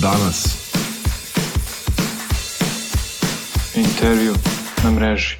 danas. 0.00 0.70
Intervju 3.74 4.32
na 4.84 4.90
mreži. 4.90 5.36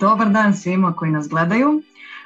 Dobar 0.00 0.30
dan 0.30 0.56
svima 0.56 0.92
koji 0.92 1.10
nas 1.10 1.28
gledaju. 1.28 1.82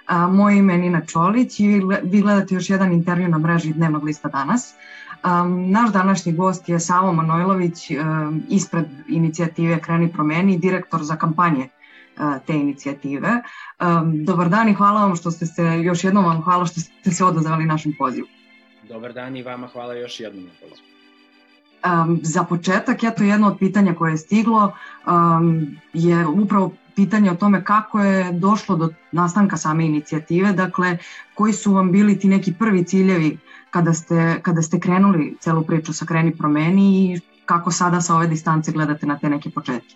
A, 0.06 0.26
moje 0.26 0.58
ime 0.58 0.72
je 0.72 0.78
Nina 0.78 1.00
Čolić 1.06 1.60
i 1.60 1.82
vi 2.02 2.20
gledate 2.20 2.54
još 2.54 2.70
jedan 2.70 2.92
intervju 2.92 3.28
na 3.28 3.38
mreži 3.38 3.72
Dnevnog 3.72 4.04
lista 4.04 4.28
danas. 4.28 4.74
Um, 5.24 5.70
naš 5.70 5.92
današnji 5.92 6.32
gost 6.32 6.68
je 6.68 6.80
Savo 6.80 7.12
Manojlović 7.12 7.90
um, 7.90 8.42
ispred 8.48 8.86
inicijative 9.08 9.80
Kreni 9.80 10.12
promeni, 10.12 10.58
direktor 10.58 11.02
za 11.02 11.16
kampanje 11.16 11.64
uh, 11.64 11.81
te 12.46 12.54
inicijative. 12.54 13.42
Dobar 14.24 14.48
dan 14.48 14.68
i 14.68 14.74
hvala 14.74 15.00
vam 15.00 15.16
što 15.16 15.30
ste 15.30 15.46
se, 15.46 15.62
još 15.82 16.04
jednom 16.04 16.24
vam 16.24 16.42
hvala 16.42 16.66
što 16.66 16.80
ste 16.80 17.10
se 17.10 17.24
odazvali 17.24 17.64
našem 17.64 17.92
pozivu. 17.98 18.26
Dobar 18.88 19.12
dan 19.12 19.36
i 19.36 19.42
vama 19.42 19.66
hvala 19.66 19.94
još 19.94 20.20
jednom 20.20 20.44
na 20.44 20.50
pozivu. 20.60 20.86
Um, 21.84 22.20
za 22.22 22.44
početak, 22.44 23.04
eto 23.04 23.24
jedno 23.24 23.48
od 23.48 23.58
pitanja 23.58 23.94
koje 23.94 24.10
je 24.10 24.16
stiglo 24.16 24.72
um, 25.06 25.76
je 25.92 26.26
upravo 26.26 26.72
pitanje 26.94 27.30
o 27.30 27.34
tome 27.34 27.64
kako 27.64 28.00
je 28.00 28.32
došlo 28.32 28.76
do 28.76 28.88
nastanka 29.12 29.56
same 29.56 29.86
inicijative, 29.86 30.52
dakle 30.52 30.98
koji 31.34 31.52
su 31.52 31.72
vam 31.72 31.92
bili 31.92 32.18
ti 32.18 32.28
neki 32.28 32.52
prvi 32.58 32.84
ciljevi 32.84 33.38
kada 33.70 33.92
ste, 33.92 34.40
kada 34.42 34.62
ste 34.62 34.80
krenuli 34.80 35.36
celu 35.40 35.62
priču 35.62 35.92
sa 35.92 36.06
Kreni 36.06 36.36
promeni 36.36 37.14
i 37.14 37.20
kako 37.46 37.70
sada 37.70 38.00
sa 38.00 38.14
ove 38.14 38.26
distance 38.26 38.72
gledate 38.72 39.06
na 39.06 39.18
te 39.18 39.28
neke 39.28 39.50
početke? 39.50 39.94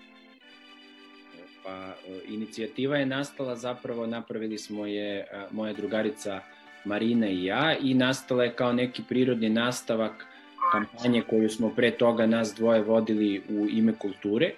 Inicijativa 2.29 2.97
je 2.97 3.07
nastala 3.07 3.57
zapravo, 3.57 4.07
napravili 4.07 4.59
smo 4.59 4.87
je 4.87 5.27
moja 5.51 5.73
drugarica 5.73 6.41
Marina 6.85 7.29
i 7.29 7.45
ja 7.45 7.77
i 7.80 7.95
nastala 7.95 8.45
je 8.45 8.52
kao 8.52 8.73
neki 8.73 9.02
prirodni 9.09 9.49
nastavak 9.49 10.27
kampanje 10.73 11.23
koju 11.23 11.49
smo 11.49 11.71
pre 11.71 11.91
toga 11.91 12.27
nas 12.27 12.55
dvoje 12.55 12.83
vodili 12.83 13.43
u 13.49 13.66
ime 13.68 13.93
kulture. 13.99 14.51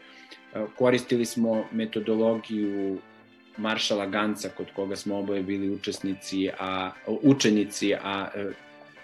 Koristili 0.77 1.25
smo 1.25 1.65
metodologiju 1.73 2.99
Maršala 3.57 4.07
Ganca, 4.07 4.49
kod 4.49 4.67
koga 4.77 4.97
smo 4.97 5.19
oboje 5.19 5.43
bili 5.43 5.71
učesnici, 5.71 6.51
a, 6.59 6.91
učenici, 7.07 7.95
a 7.95 8.29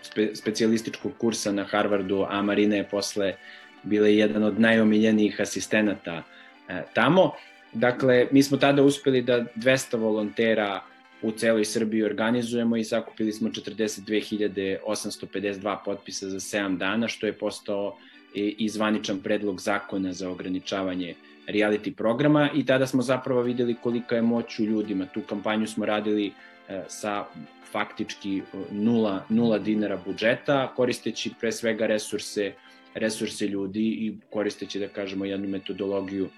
spe, 0.03 0.34
specijalističkog 0.34 1.12
kursa 1.19 1.53
na 1.53 1.65
Harvardu, 1.65 2.27
a 2.28 2.43
Marina 2.43 2.77
je 2.77 2.84
posle 2.84 3.34
bila 3.83 4.09
jedan 4.09 4.45
od 4.45 4.61
najomiljenijih 4.61 5.41
asistenata 5.41 6.23
e, 6.69 6.83
tamo. 6.95 7.33
Dakle, 7.75 8.28
mi 8.30 8.42
smo 8.42 8.56
tada 8.56 8.83
uspeli 8.83 9.22
da 9.22 9.44
200 9.56 9.98
volontera 9.98 10.83
u 11.22 11.30
celoj 11.30 11.64
Srbiji 11.64 12.03
organizujemo 12.03 12.77
i 12.77 12.84
sakupili 12.84 13.33
smo 13.33 13.48
42.852 13.48 15.77
potpisa 15.84 16.28
za 16.28 16.39
7 16.39 16.77
dana, 16.77 17.08
što 17.08 17.27
je 17.27 17.33
postao 17.33 17.97
i 18.34 18.69
zvaničan 18.69 19.20
predlog 19.20 19.61
zakona 19.61 20.12
za 20.12 20.31
ograničavanje 20.31 21.14
reality 21.47 21.94
programa 21.94 22.50
i 22.55 22.66
tada 22.66 22.86
smo 22.86 23.03
zapravo 23.03 23.42
videli 23.42 23.77
kolika 23.83 24.16
je 24.16 24.22
moć 24.22 24.59
u 24.59 24.64
ljudima. 24.64 25.06
Tu 25.06 25.20
kampanju 25.20 25.66
smo 25.66 25.86
radili 25.86 26.33
e, 26.69 26.83
sa 26.88 27.25
faktički 27.72 28.42
nula, 28.70 29.25
nula 29.28 29.59
dinara 29.59 29.98
budžeta, 30.06 30.72
koristeći 30.77 31.31
pre 31.41 31.53
svega 31.53 31.86
resurse, 31.86 32.53
resurse 32.94 33.48
ljudi 33.48 33.81
i 33.81 34.14
koristeći, 34.31 34.78
da 34.78 34.88
kažemo, 34.88 35.25
jednu 35.25 35.48
metodologiju 35.48 36.28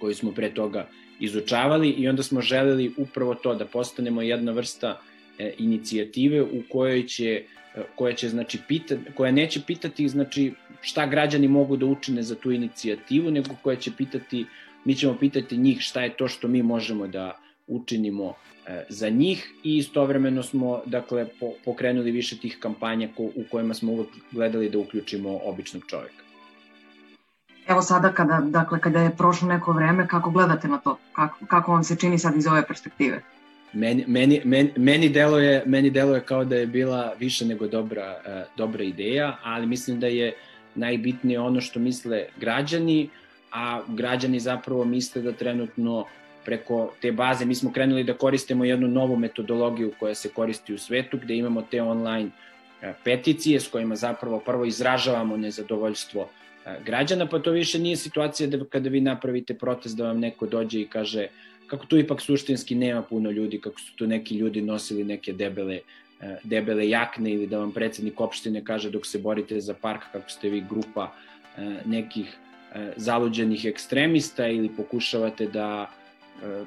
koju 0.00 0.14
smo 0.14 0.32
pre 0.32 0.54
toga 0.54 0.88
izučavali 1.20 1.90
i 1.90 2.08
onda 2.08 2.22
smo 2.22 2.40
želeli 2.40 2.92
upravo 2.96 3.34
to 3.34 3.54
da 3.54 3.64
postanemo 3.64 4.22
jedna 4.22 4.52
vrsta 4.52 5.00
e, 5.38 5.52
inicijative 5.58 6.42
u 6.42 6.62
kojoj 6.68 7.06
će 7.06 7.30
e, 7.74 7.82
koja 7.94 8.14
će 8.14 8.28
znači 8.28 8.58
pita, 8.68 8.96
koja 9.14 9.32
neće 9.32 9.60
pitati 9.66 10.08
znači 10.08 10.52
šta 10.80 11.06
građani 11.06 11.48
mogu 11.48 11.76
da 11.76 11.86
učine 11.86 12.22
za 12.22 12.34
tu 12.34 12.52
inicijativu, 12.52 13.30
nego 13.30 13.50
koja 13.62 13.76
će 13.76 13.90
pitati 13.96 14.44
mi 14.84 14.94
ćemo 14.94 15.16
pitati 15.20 15.56
njih 15.56 15.80
šta 15.80 16.02
je 16.02 16.16
to 16.16 16.28
što 16.28 16.48
mi 16.48 16.62
možemo 16.62 17.06
da 17.06 17.38
učinimo 17.66 18.34
e, 18.66 18.84
za 18.88 19.08
njih 19.08 19.52
i 19.64 19.76
istovremeno 19.76 20.42
smo 20.42 20.82
dakle 20.86 21.26
pokrenuli 21.64 22.10
više 22.10 22.38
tih 22.38 22.56
kampanja 22.60 23.08
u 23.16 23.44
kojima 23.50 23.74
smo 23.74 23.92
uvek 23.92 24.08
gledali 24.32 24.70
da 24.70 24.78
uključimo 24.78 25.40
običnog 25.44 25.82
čoveka. 25.86 26.25
Evo 27.68 27.82
sada 27.82 28.12
kada, 28.12 28.40
dakle, 28.40 28.80
kada 28.80 29.00
je 29.00 29.16
prošlo 29.16 29.48
neko 29.48 29.72
vreme, 29.72 30.08
kako 30.08 30.30
gledate 30.30 30.68
na 30.68 30.78
to? 30.78 30.98
Kako, 31.12 31.46
kako 31.46 31.72
vam 31.72 31.84
se 31.84 31.96
čini 31.96 32.18
sad 32.18 32.36
iz 32.36 32.46
ove 32.46 32.66
perspektive? 32.66 33.20
Meni, 33.72 34.04
meni, 34.06 34.40
meni, 34.44 34.72
meni, 34.76 35.08
deluje, 35.08 35.62
meni 35.66 35.90
deluje 35.90 36.20
kao 36.20 36.44
da 36.44 36.56
je 36.56 36.66
bila 36.66 37.12
više 37.18 37.46
nego 37.46 37.66
dobra, 37.66 38.16
uh, 38.26 38.56
dobra 38.56 38.84
ideja, 38.84 39.36
ali 39.42 39.66
mislim 39.66 40.00
da 40.00 40.06
je 40.06 40.34
najbitnije 40.74 41.40
ono 41.40 41.60
što 41.60 41.80
misle 41.80 42.24
građani, 42.40 43.08
a 43.52 43.82
građani 43.88 44.40
zapravo 44.40 44.84
misle 44.84 45.22
da 45.22 45.32
trenutno 45.32 46.04
preko 46.44 46.92
te 47.00 47.12
baze 47.12 47.44
mi 47.44 47.54
smo 47.54 47.72
krenuli 47.72 48.04
da 48.04 48.14
koristimo 48.14 48.64
jednu 48.64 48.88
novu 48.88 49.16
metodologiju 49.16 49.92
koja 49.98 50.14
se 50.14 50.28
koristi 50.28 50.74
u 50.74 50.78
svetu, 50.78 51.18
gde 51.18 51.36
imamo 51.36 51.62
te 51.62 51.82
online 51.82 52.26
uh, 52.26 52.88
peticije 53.04 53.60
s 53.60 53.68
kojima 53.68 53.96
zapravo 53.96 54.38
prvo 54.40 54.64
izražavamo 54.64 55.36
nezadovoljstvo 55.36 56.22
uh, 56.22 56.28
građana, 56.84 57.26
pa 57.26 57.38
to 57.38 57.50
više 57.50 57.78
nije 57.78 57.96
situacija 57.96 58.46
da 58.46 58.64
kada 58.64 58.88
vi 58.88 59.00
napravite 59.00 59.54
protest 59.54 59.96
da 59.96 60.04
vam 60.04 60.20
neko 60.20 60.46
dođe 60.46 60.80
i 60.80 60.86
kaže 60.86 61.28
kako 61.66 61.86
tu 61.86 61.98
ipak 61.98 62.20
suštinski 62.20 62.74
nema 62.74 63.02
puno 63.02 63.30
ljudi, 63.30 63.60
kako 63.60 63.80
su 63.80 63.96
tu 63.96 64.06
neki 64.06 64.36
ljudi 64.36 64.62
nosili 64.62 65.04
neke 65.04 65.32
debele 65.32 65.80
debele 66.42 66.88
jakne 66.88 67.30
ili 67.32 67.46
da 67.46 67.58
vam 67.58 67.72
predsednik 67.72 68.20
opštine 68.20 68.64
kaže 68.64 68.90
dok 68.90 69.06
se 69.06 69.18
borite 69.18 69.60
za 69.60 69.74
park 69.74 70.02
kako 70.12 70.30
ste 70.30 70.48
vi 70.48 70.64
grupa 70.70 71.12
nekih 71.84 72.36
zaluđenih 72.96 73.64
ekstremista 73.64 74.48
ili 74.48 74.70
pokušavate 74.76 75.46
da 75.46 75.90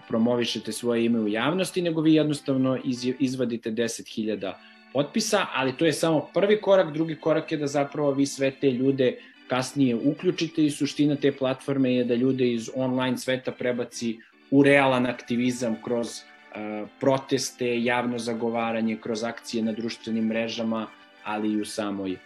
promovišete 0.08 0.72
svoje 0.72 1.06
ime 1.06 1.20
u 1.20 1.28
javnosti, 1.28 1.82
nego 1.82 2.02
vi 2.02 2.14
jednostavno 2.14 2.80
izvadite 3.20 3.72
10.000 3.72 4.54
potpisa, 4.94 5.46
ali 5.54 5.78
to 5.78 5.86
je 5.86 5.94
samo 5.94 6.30
prvi 6.34 6.62
korak, 6.62 6.94
drugi 6.94 7.16
korak 7.16 7.52
je 7.52 7.58
da 7.58 7.68
zapravo 7.68 8.12
vi 8.12 8.26
sve 8.26 8.52
te 8.52 8.72
ljude 8.72 9.18
kasnije 9.50 9.96
uključite 9.96 10.66
i 10.66 10.72
suština 10.72 11.16
te 11.16 11.32
platforme 11.32 11.94
je 11.96 12.04
da 12.04 12.16
ljude 12.16 12.52
iz 12.54 12.70
online 12.76 13.18
sveta 13.18 13.52
prebaci 13.52 14.18
u 14.52 14.64
realan 14.64 15.06
aktivizam 15.06 15.76
kroz 15.84 16.08
uh, 16.08 16.88
proteste, 17.00 17.84
javno 17.84 18.20
zagovaranje, 18.20 18.98
kroz 19.02 19.24
akcije 19.24 19.64
na 19.64 19.72
društvenim 19.72 20.26
mrežama, 20.26 20.88
ali 21.24 21.52
i 21.54 21.62
u 21.62 21.66
samoj 21.66 22.12
uh, 22.12 22.18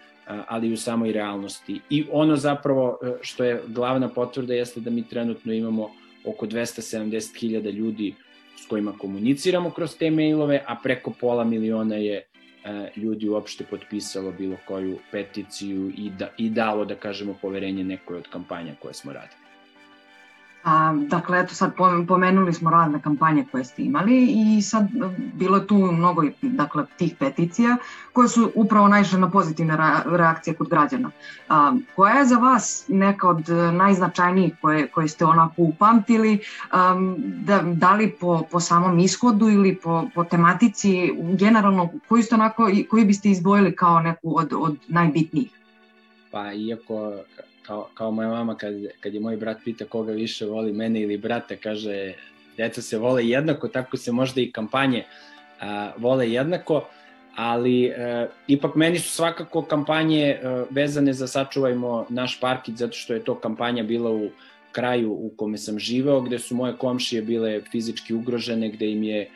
ali 0.48 0.68
i 0.68 0.74
u 0.74 0.78
samoj 0.78 1.12
realnosti. 1.12 1.80
I 1.90 2.06
ono 2.12 2.36
zapravo 2.36 3.00
što 3.22 3.44
je 3.44 3.62
glavna 3.68 4.10
potvrda 4.10 4.54
jeste 4.54 4.80
da 4.80 4.90
mi 4.90 5.08
trenutno 5.08 5.54
imamo 5.54 5.90
oko 6.26 6.46
270.000 6.46 7.72
ljudi 7.72 8.16
s 8.64 8.68
kojima 8.68 8.92
komuniciramo 8.98 9.72
kroz 9.72 9.98
te 9.98 10.12
mailove, 10.12 10.64
a 10.68 10.76
preko 10.84 11.12
pola 11.20 11.44
miliona 11.44 11.96
je 11.96 12.24
E, 12.33 12.33
ljudi 12.96 13.30
uopšte 13.30 13.64
potpisalo 13.64 14.32
bilo 14.32 14.58
koju 14.68 15.00
peticiju 15.12 15.92
i, 15.98 16.10
da, 16.10 16.30
i 16.38 16.50
dalo, 16.50 16.86
da 16.86 16.96
kažemo, 16.96 17.38
poverenje 17.42 17.84
nekoj 17.84 18.18
od 18.18 18.28
kampanja 18.28 18.76
koje 18.82 18.94
smo 18.94 19.14
radili. 19.14 19.43
A, 20.64 20.94
dakle, 21.08 21.40
eto 21.40 21.56
sad 21.56 21.72
pomenuli 22.08 22.54
smo 22.54 22.70
razne 22.70 23.02
kampanje 23.02 23.46
koje 23.52 23.64
ste 23.64 23.84
imali 23.84 24.28
i 24.32 24.62
sad 24.62 24.84
e, 24.84 25.10
bilo 25.34 25.58
je 25.58 25.68
tu 25.68 25.76
mnogo 25.76 26.24
dakle, 26.42 26.86
tih 26.98 27.16
peticija 27.20 27.78
koje 28.14 28.28
su 28.28 28.52
upravo 28.56 28.88
naišle 28.88 29.20
na 29.20 29.32
pozitivne 29.32 29.78
reakcije 30.06 30.54
kod 30.54 30.70
građana. 30.70 31.12
A, 31.50 31.74
koja 31.96 32.14
je 32.14 32.26
za 32.26 32.38
vas 32.38 32.86
neka 32.88 33.30
od 33.30 33.50
najznačajnijih 33.74 34.54
koje, 34.62 34.88
koje 34.88 35.08
ste 35.08 35.26
onako 35.26 35.54
upamtili, 35.58 36.40
a, 36.72 36.96
da, 37.18 37.62
da 37.64 37.94
li 37.94 38.12
po, 38.12 38.44
po 38.52 38.60
samom 38.60 39.00
ishodu 39.00 39.50
ili 39.50 39.76
po, 39.76 40.06
po 40.16 40.24
tematici 40.24 41.12
generalno, 41.40 41.90
koji, 42.08 42.24
ste 42.24 42.36
onako, 42.36 42.70
koji 42.90 43.06
biste 43.06 43.30
izbojili 43.30 43.76
kao 43.76 44.00
neku 44.00 44.38
od, 44.38 44.54
od 44.58 44.78
najbitnijih? 44.88 45.52
Pa 46.32 46.54
iako 46.54 47.14
kao, 47.64 47.90
kao 47.94 48.12
moja 48.12 48.28
mama 48.30 48.56
kad, 48.56 48.74
kad 49.00 49.14
je 49.14 49.20
moj 49.20 49.38
brat 49.38 49.58
pita 49.64 49.86
koga 49.86 50.12
više 50.12 50.46
voli, 50.46 50.74
mene 50.74 51.02
ili 51.02 51.18
brata, 51.18 51.56
kaže 51.56 52.14
deca 52.58 52.82
se 52.82 52.98
vole 52.98 53.28
jednako, 53.28 53.68
tako 53.68 53.98
se 53.98 54.12
možda 54.12 54.42
i 54.42 54.52
kampanje 54.52 55.04
a, 55.60 55.92
vole 55.98 56.32
jednako, 56.32 56.86
ali 57.36 57.86
e, 57.86 58.28
ipak 58.48 58.76
meni 58.76 59.00
su 59.00 59.10
svakako 59.10 59.62
kampanje 59.62 60.24
e, 60.24 60.40
vezane 60.70 61.14
za 61.14 61.28
sačuvajmo 61.28 62.06
naš 62.10 62.40
parkić, 62.40 62.76
zato 62.76 62.94
što 62.94 63.14
je 63.14 63.24
to 63.24 63.36
kampanja 63.36 63.84
bila 63.84 64.12
u 64.12 64.30
kraju 64.72 65.12
u 65.12 65.32
kome 65.38 65.58
sam 65.58 65.80
živeo, 65.80 66.22
gde 66.22 66.40
su 66.40 66.56
moje 66.56 66.78
komšije 66.78 67.22
bile 67.22 67.62
fizički 67.72 68.14
ugrožene, 68.14 68.70
gde 68.70 68.92
im 68.92 69.04
je 69.04 69.22
e, 69.22 69.30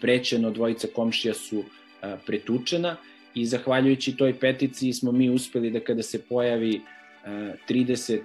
prećeno, 0.00 0.50
dvojica 0.50 0.88
komšija 0.94 1.34
su 1.34 1.58
e, 2.02 2.16
pretučena 2.26 2.96
i 3.34 3.46
zahvaljujući 3.46 4.16
toj 4.16 4.34
peticiji 4.38 4.92
smo 4.92 5.12
mi 5.12 5.30
uspeli 5.30 5.70
da 5.70 5.80
kada 5.80 6.02
se 6.02 6.22
pojavi 6.22 6.80
30 7.26 8.18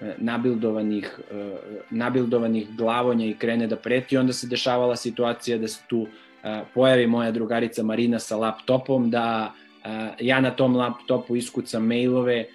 e, 0.00 0.14
nabildovanih, 0.18 1.20
e, 1.30 1.56
nabildovanih 1.90 2.76
glavonja 2.76 3.26
i 3.26 3.34
krene 3.34 3.66
da 3.66 3.76
preti, 3.76 4.16
onda 4.16 4.32
se 4.32 4.46
dešavala 4.46 4.96
situacija 4.96 5.58
da 5.58 5.68
se 5.68 5.82
tu 5.88 6.06
pojavi 6.74 7.06
moja 7.06 7.30
drugarica 7.30 7.82
Marina 7.82 8.18
sa 8.18 8.36
laptopom, 8.36 9.10
da 9.10 9.52
ja 10.20 10.40
na 10.40 10.50
tom 10.50 10.76
laptopu 10.76 11.36
iskucam 11.36 11.86
mailove 11.86 12.46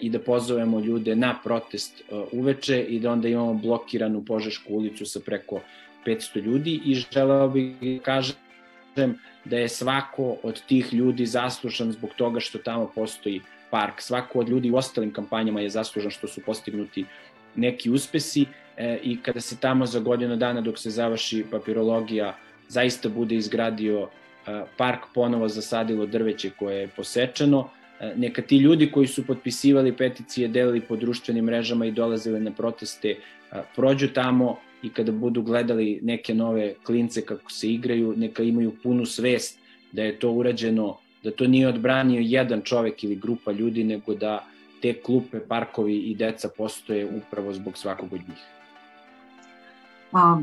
i 0.00 0.10
da 0.10 0.18
pozovemo 0.18 0.80
ljude 0.80 1.16
na 1.16 1.34
protest 1.44 2.02
uveče 2.32 2.82
i 2.82 3.00
da 3.00 3.12
onda 3.12 3.28
imamo 3.28 3.54
blokiranu 3.54 4.24
Požešku 4.24 4.74
ulicu 4.74 5.06
sa 5.06 5.20
preko 5.26 5.60
500 6.06 6.42
ljudi. 6.42 6.80
I 6.84 6.94
želeo 6.94 7.48
bih 7.48 7.74
da 7.80 8.02
kažem 8.02 8.36
da 9.44 9.56
je 9.56 9.68
svako 9.68 10.36
od 10.42 10.62
tih 10.66 10.94
ljudi 10.94 11.26
zaslužan 11.26 11.92
zbog 11.92 12.10
toga 12.16 12.40
što 12.40 12.58
tamo 12.58 12.90
postoji 12.94 13.40
park. 13.72 14.00
Svako 14.00 14.38
od 14.38 14.48
ljudi 14.48 14.70
u 14.70 14.76
ostalim 14.76 15.12
kampanjama 15.12 15.60
je 15.60 15.70
zaslužan 15.70 16.10
što 16.10 16.28
su 16.28 16.40
postignuti 16.46 17.04
neki 17.56 17.90
uspesi 17.90 18.46
e, 18.76 18.98
i 19.02 19.16
kada 19.22 19.40
se 19.40 19.56
tamo 19.60 19.86
za 19.86 20.00
godinu 20.00 20.36
dana 20.36 20.60
dok 20.60 20.78
se 20.78 20.90
završi 20.90 21.44
papirologija 21.50 22.36
zaista 22.68 23.08
bude 23.08 23.34
izgradio 23.34 24.08
e, 24.46 24.64
park 24.76 25.00
ponovo 25.14 25.48
zasadilo 25.48 26.06
drveće 26.06 26.50
koje 26.50 26.80
je 26.80 26.88
posečeno, 26.96 27.68
e, 28.00 28.12
neka 28.16 28.42
ti 28.42 28.56
ljudi 28.56 28.90
koji 28.90 29.06
su 29.06 29.26
potpisivali 29.26 29.96
peticije, 29.96 30.48
delili 30.48 30.80
po 30.80 30.96
društvenim 30.96 31.44
mrežama 31.44 31.86
i 31.86 31.92
dolazili 31.92 32.40
na 32.40 32.50
proteste, 32.50 33.10
e, 33.10 33.16
prođu 33.76 34.08
tamo 34.08 34.56
i 34.82 34.90
kada 34.90 35.12
budu 35.12 35.42
gledali 35.42 35.98
neke 36.02 36.34
nove 36.34 36.74
klince 36.84 37.22
kako 37.22 37.50
se 37.50 37.72
igraju, 37.72 38.14
neka 38.16 38.42
imaju 38.42 38.72
punu 38.82 39.06
svest 39.06 39.58
da 39.92 40.02
je 40.02 40.18
to 40.18 40.30
urađeno, 40.32 40.96
da 41.22 41.30
to 41.30 41.46
nije 41.46 41.68
odbranio 41.68 42.20
jedan 42.20 42.62
čovek 42.62 43.04
ili 43.04 43.16
grupa 43.16 43.52
ljudi, 43.52 43.84
nego 43.84 44.14
da 44.14 44.44
te 44.82 44.92
klupe, 45.02 45.40
parkovi 45.48 45.96
i 45.96 46.14
deca 46.14 46.48
postoje 46.56 47.06
upravo 47.06 47.52
zbog 47.52 47.78
svakog 47.78 48.12
od 48.12 48.20
njih. 48.20 48.61
A, 50.12 50.40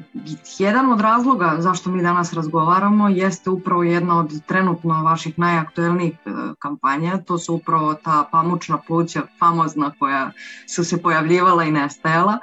jedan 0.60 0.92
od 0.92 1.02
razloga 1.02 1.56
zašto 1.60 1.90
mi 1.90 2.02
danas 2.02 2.34
razgovaramo 2.34 3.10
jeste 3.10 3.50
upravo 3.50 3.84
jedna 3.84 4.20
od 4.20 4.46
trenutno 4.46 5.04
vaših 5.04 5.40
najaktuelnijih 5.40 6.14
e, 6.26 6.30
kampanja, 6.60 7.18
to 7.18 7.38
su 7.38 7.54
upravo 7.56 7.94
ta 7.94 8.30
pamučna 8.32 8.78
pluća 8.78 9.22
famozna 9.40 9.92
koja 10.00 10.32
su 10.68 10.84
se 10.84 11.02
pojavljivala 11.02 11.64
i 11.64 11.72
nestajala. 11.72 12.40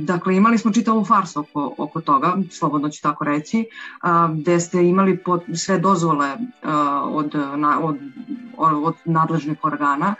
Dakle, 0.00 0.36
imali 0.36 0.58
smo 0.58 0.72
čitavu 0.72 1.04
farsu 1.04 1.40
oko, 1.40 1.74
oko 1.78 2.00
toga, 2.00 2.36
slobodno 2.50 2.88
ću 2.88 3.02
tako 3.02 3.24
reći, 3.24 3.66
um, 4.04 4.40
gde 4.40 4.60
ste 4.60 4.88
imali 4.88 5.18
pot, 5.18 5.42
sve 5.54 5.78
dozvole 5.78 6.32
uh, 6.32 6.70
od, 7.04 7.34
na, 7.56 7.80
od, 7.80 7.96
od, 8.56 8.84
od 8.84 8.94
nadležnih 9.04 9.58
organa, 9.62 10.14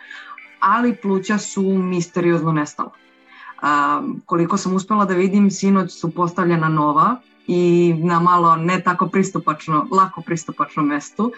ali 0.60 0.96
pluća 0.96 1.38
su 1.38 1.62
misteriozno 1.62 2.52
nestala. 2.52 2.90
A, 3.62 4.02
koliko 4.26 4.56
sam 4.56 4.74
uspela 4.74 5.04
da 5.04 5.14
vidim, 5.14 5.50
sinoć 5.50 5.92
su 6.00 6.10
postavljena 6.10 6.68
nova 6.68 7.16
i 7.46 7.94
na 7.98 8.20
malo 8.20 8.56
ne 8.56 8.80
tako 8.80 9.06
pristupačno, 9.08 9.86
lako 9.90 10.20
pristupačno 10.20 10.82
mestu. 10.82 11.32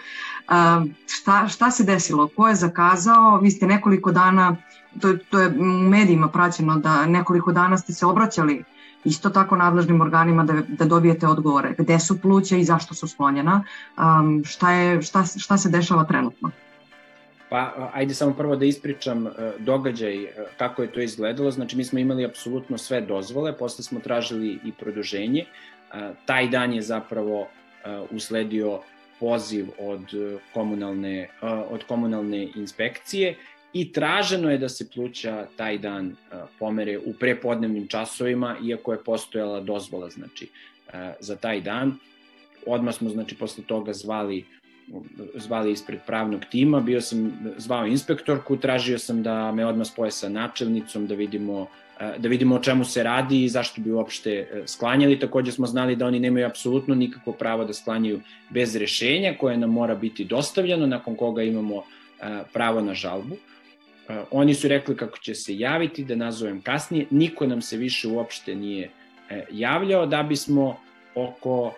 A, 0.47 0.85
šta, 1.07 1.47
šta 1.47 1.71
se 1.71 1.83
desilo? 1.83 2.29
Ko 2.35 2.47
je 2.47 2.55
zakazao? 2.55 3.39
Vi 3.39 3.51
ste 3.51 3.67
nekoliko 3.67 4.11
dana, 4.11 4.55
to, 5.01 5.13
to 5.29 5.39
je 5.39 5.47
u 5.47 5.63
medijima 5.89 6.27
praćeno 6.27 6.79
da 6.79 7.05
nekoliko 7.05 7.51
dana 7.51 7.77
ste 7.77 7.93
se 7.93 8.05
obraćali 8.05 8.63
isto 9.03 9.29
tako 9.29 9.55
nadležnim 9.55 10.01
organima 10.01 10.43
da, 10.43 10.53
da 10.67 10.85
dobijete 10.85 11.27
odgovore. 11.27 11.75
Gde 11.77 11.99
su 11.99 12.21
pluća 12.21 12.57
i 12.57 12.63
zašto 12.63 12.93
su 12.93 13.07
sklonjena? 13.07 13.63
Um, 13.97 14.43
šta, 14.45 14.71
je, 14.71 15.01
šta, 15.01 15.25
šta 15.25 15.57
se 15.57 15.69
dešava 15.69 16.03
trenutno? 16.03 16.51
Pa 17.53 17.89
ajde 17.93 18.13
samo 18.13 18.33
prvo 18.33 18.55
da 18.55 18.65
ispričam 18.65 19.27
e, 19.27 19.31
događaj 19.59 20.23
e, 20.23 20.29
kako 20.57 20.81
je 20.81 20.91
to 20.91 21.01
izgledalo. 21.01 21.51
Znači 21.51 21.77
mi 21.77 21.83
smo 21.83 21.99
imali 21.99 22.25
apsolutno 22.25 22.77
sve 22.77 23.01
dozvole, 23.01 23.57
posle 23.57 23.83
smo 23.83 23.99
tražili 23.99 24.59
i 24.65 24.71
produženje. 24.79 25.41
E, 25.41 25.45
taj 26.25 26.47
dan 26.47 26.73
je 26.73 26.81
zapravo 26.81 27.47
usledio 28.11 28.79
poziv 29.19 29.67
od 29.79 30.05
komunalne, 30.53 31.29
od 31.69 31.83
komunalne 31.83 32.47
inspekcije 32.55 33.35
i 33.73 33.91
traženo 33.91 34.51
je 34.51 34.57
da 34.57 34.69
se 34.69 34.89
pluća 34.89 35.47
taj 35.55 35.77
dan 35.77 36.15
pomere 36.59 36.97
u 36.97 37.13
prepodnevnim 37.19 37.87
časovima, 37.87 38.55
iako 38.63 38.93
je 38.93 39.03
postojala 39.03 39.59
dozvola 39.59 40.09
znači, 40.09 40.49
za 41.19 41.35
taj 41.35 41.61
dan. 41.61 41.97
Odmah 42.65 42.95
smo 42.95 43.09
znači, 43.09 43.35
posle 43.35 43.63
toga 43.63 43.93
zvali 43.93 44.45
zvali 45.35 45.71
ispred 45.71 45.99
pravnog 46.07 46.41
tima, 46.51 46.79
bio 46.79 47.01
sam 47.01 47.33
zvao 47.57 47.85
inspektorku, 47.85 48.57
tražio 48.57 48.99
sam 48.99 49.23
da 49.23 49.51
me 49.51 49.65
odmah 49.65 49.87
spoje 49.87 50.11
sa 50.11 50.29
načelnicom, 50.29 51.07
da 51.07 51.15
vidimo 51.15 51.67
e, 51.99 52.13
da 52.17 52.29
vidimo 52.29 52.55
o 52.55 52.59
čemu 52.59 52.85
se 52.85 53.03
radi 53.03 53.43
i 53.43 53.49
zašto 53.49 53.81
bi 53.81 53.91
uopšte 53.91 54.31
e, 54.31 54.63
sklanjali. 54.65 55.19
Takođe 55.19 55.51
smo 55.51 55.67
znali 55.67 55.95
da 55.95 56.05
oni 56.05 56.19
nemaju 56.19 56.45
apsolutno 56.45 56.95
nikakvo 56.95 57.33
pravo 57.33 57.65
da 57.65 57.73
sklanjaju 57.73 58.21
bez 58.49 58.75
rešenja 58.75 59.35
koje 59.39 59.57
nam 59.57 59.69
mora 59.69 59.95
biti 59.95 60.25
dostavljeno, 60.25 60.87
nakon 60.87 61.15
koga 61.15 61.43
imamo 61.43 61.77
e, 61.77 61.83
pravo 62.53 62.81
na 62.81 62.93
žalbu. 62.93 63.35
Oni 64.31 64.53
su 64.53 64.67
rekli 64.67 64.97
kako 64.97 65.17
će 65.17 65.35
se 65.35 65.57
javiti, 65.57 66.03
da 66.03 66.15
nazovem 66.15 66.61
kasnije. 66.61 67.05
Niko 67.09 67.47
nam 67.47 67.61
se 67.61 67.77
više 67.77 68.07
uopšte 68.07 68.55
nije 68.55 68.89
javljao 69.51 70.05
da 70.05 70.23
bismo 70.23 70.77
oko 71.15 71.73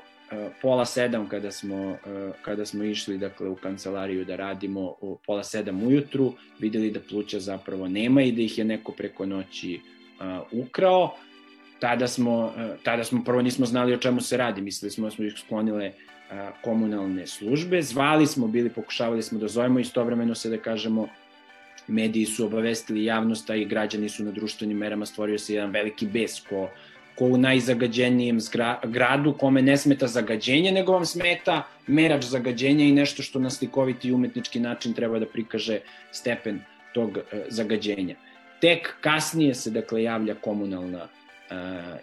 pola 0.62 0.86
sedam 0.86 1.30
kada 1.30 1.52
smo, 1.52 1.98
eh, 2.06 2.32
kada 2.42 2.66
smo 2.66 2.84
išli 2.84 3.18
dakle, 3.18 3.50
u 3.50 3.56
kancelariju 3.56 4.26
da 4.26 4.36
radimo 4.36 4.96
u 5.02 5.18
pola 5.26 5.44
sedam 5.44 5.84
ujutru, 5.84 6.34
videli 6.60 6.92
da 6.92 7.00
pluća 7.00 7.40
zapravo 7.40 7.88
nema 7.88 8.22
i 8.22 8.32
da 8.32 8.42
ih 8.42 8.58
je 8.58 8.66
neko 8.66 8.92
preko 8.92 9.26
noći 9.26 9.80
uh, 10.20 10.66
ukrao. 10.66 11.16
Tada 11.80 12.08
smo, 12.08 12.46
uh, 12.46 12.54
tada 12.84 13.04
smo 13.04 13.24
prvo 13.24 13.42
nismo 13.42 13.66
znali 13.66 13.94
o 13.94 13.98
čemu 13.98 14.22
se 14.22 14.38
radi, 14.38 14.62
mislili 14.62 14.92
smo 14.92 15.08
da 15.08 15.12
smo 15.12 15.26
ih 15.26 15.34
sklonile 15.38 15.88
uh, 15.88 16.38
komunalne 16.64 17.28
službe, 17.28 17.82
zvali 17.82 18.28
smo, 18.28 18.48
bili, 18.48 18.70
pokušavali 18.70 19.24
smo 19.24 19.40
da 19.40 19.48
zovemo, 19.48 19.80
istovremeno 19.80 20.36
se 20.36 20.50
da 20.50 20.58
kažemo, 20.58 21.08
mediji 21.88 22.26
su 22.26 22.46
obavestili 22.46 23.06
javnost, 23.06 23.50
a 23.50 23.56
i 23.56 23.66
građani 23.66 24.10
su 24.10 24.24
na 24.24 24.32
društvenim 24.32 24.78
merama 24.78 25.06
stvorio 25.06 25.38
se 25.38 25.54
jedan 25.54 25.72
veliki 25.72 26.08
bes 26.08 26.40
ko 26.40 26.70
ko 27.16 27.26
u 27.26 27.38
najzagađenijem 27.38 28.40
gradu, 28.84 29.34
kome 29.34 29.62
ne 29.62 29.78
smeta 29.78 30.08
zagađenje, 30.08 30.72
nego 30.72 30.92
vam 30.92 31.06
smeta 31.06 31.64
merač 31.88 32.24
zagađenja 32.24 32.86
i 32.86 32.92
nešto 32.92 33.24
što 33.24 33.40
na 33.40 33.50
slikoviti 33.50 34.08
i 34.08 34.14
umetnički 34.14 34.60
način 34.60 34.94
treba 34.94 35.20
da 35.20 35.26
prikaže 35.26 35.80
stepen 36.12 36.60
tog 36.94 37.18
e, 37.18 37.46
zagađenja. 37.50 38.16
Tek 38.62 38.96
kasnije 39.02 39.54
se 39.54 39.72
dakle 39.72 40.04
javlja 40.04 40.36
komunalna 40.36 41.08
e, 41.08 41.56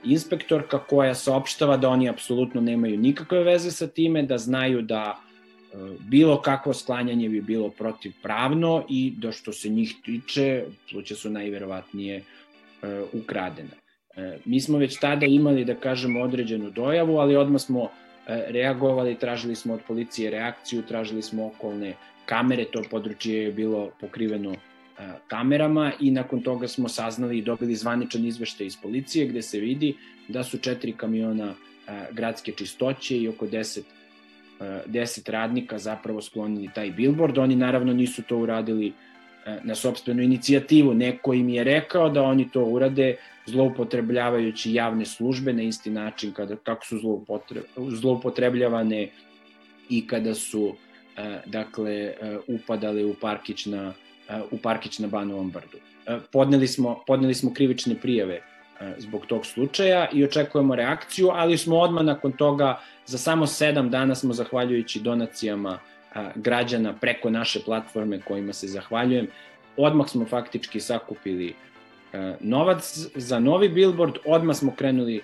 inspektorka 0.05 0.79
koja 0.79 1.15
saopštava 1.15 1.77
da 1.77 1.89
oni 1.89 2.09
apsolutno 2.09 2.61
nemaju 2.61 2.99
nikakve 2.99 3.45
veze 3.45 3.71
sa 3.71 3.87
time, 3.87 4.23
da 4.23 4.39
znaju 4.39 4.83
da 4.83 5.17
e, 5.17 5.77
bilo 5.99 6.41
kakvo 6.43 6.75
sklanjanje 6.75 7.29
bi 7.29 7.41
bilo 7.41 7.69
protivpravno 7.69 8.85
i 8.89 9.13
da 9.17 9.33
što 9.33 9.53
se 9.53 9.69
njih 9.69 9.95
tiče, 10.05 10.65
pluća 10.91 11.15
su 11.15 11.31
najverovatnije 11.31 12.17
e, 12.17 12.23
ukradene. 13.13 13.82
E, 14.17 14.39
mi 14.45 14.61
smo 14.61 14.79
već 14.79 14.99
tada 14.99 15.27
imali, 15.27 15.65
da 15.65 15.75
kažemo, 15.75 16.21
određenu 16.21 16.71
dojavu, 16.71 17.19
ali 17.19 17.37
odmah 17.37 17.61
smo 17.61 17.85
e, 17.85 17.89
reagovali, 18.49 19.19
tražili 19.19 19.57
smo 19.57 19.75
od 19.75 19.81
policije 19.89 20.31
reakciju, 20.31 20.83
tražili 20.83 21.23
smo 21.23 21.47
okolne 21.47 21.95
kamere, 22.27 22.65
to 22.65 22.83
područje 22.91 23.43
je 23.43 23.53
bilo 23.53 23.91
pokriveno 24.01 24.53
e, 24.53 24.57
kamerama 25.29 25.93
i 26.01 26.11
nakon 26.11 26.43
toga 26.43 26.69
smo 26.69 26.89
saznali 26.89 27.39
i 27.39 27.43
dobili 27.43 27.75
zvaničan 27.75 28.25
izveštaj 28.25 28.67
iz 28.67 28.77
policije 28.83 29.27
gde 29.27 29.43
se 29.43 29.61
vidi 29.61 29.95
da 30.29 30.43
su 30.43 30.59
četiri 30.59 30.93
kamiona 30.93 31.55
gradske 32.13 32.53
čistoće 32.53 33.19
i 33.19 33.29
oko 33.29 33.47
10 33.47 33.81
10 34.61 35.31
radnika 35.31 35.79
zapravo 35.79 36.23
sklonili 36.23 36.71
taj 36.75 36.91
billboard. 36.91 37.39
Oni 37.39 37.57
naravno 37.57 37.93
nisu 37.93 38.23
to 38.23 38.39
uradili 38.39 38.93
na 39.63 39.75
sobstvenu 39.75 40.23
inicijativu. 40.23 40.95
Neko 40.95 41.35
im 41.35 41.49
je 41.49 41.65
rekao 41.65 42.09
da 42.11 42.23
oni 42.23 42.51
to 42.51 42.65
urade 42.65 43.17
zloupotrebljavajući 43.47 44.75
javne 44.75 45.05
službe 45.05 45.53
na 45.53 45.63
isti 45.63 45.91
način 45.91 46.33
kada, 46.33 46.57
kako 46.57 46.87
su 46.87 47.23
zloupotrebljavane 47.77 49.09
i 49.91 50.07
kada 50.07 50.35
su 50.35 50.75
dakle 51.47 52.15
upadali 52.47 53.05
u 53.05 53.15
parkić 53.21 53.67
na, 53.67 53.93
u 54.51 54.59
parkić 54.59 54.99
na 54.99 55.09
Banovom 55.09 55.51
brdu. 55.51 55.79
Podneli 56.33 56.69
smo, 56.69 57.03
podneli 57.07 57.35
smo 57.35 57.55
krivične 57.55 57.95
prijave 57.95 58.43
zbog 58.99 59.27
tog 59.27 59.47
slučaja 59.47 60.09
i 60.13 60.25
očekujemo 60.25 60.75
reakciju, 60.75 61.29
ali 61.33 61.59
smo 61.59 61.79
odmah 61.79 62.05
nakon 62.05 62.33
toga 62.33 62.81
za 63.07 63.19
samo 63.19 63.47
sedam 63.47 63.91
dana 63.91 64.15
smo 64.15 64.33
zahvaljujući 64.33 65.01
donacijama 65.01 65.79
građana 66.35 66.95
preko 67.01 67.31
naše 67.31 67.61
platforme 67.65 68.21
kojima 68.21 68.53
se 68.53 68.67
zahvaljujem, 68.67 69.27
odmah 69.77 70.09
smo 70.09 70.27
faktički 70.27 70.81
sakupili 70.81 71.55
novac 72.41 72.99
za 73.15 73.39
novi 73.39 73.69
billboard, 73.69 74.15
odmah 74.25 74.57
smo 74.57 74.75
krenuli 74.75 75.21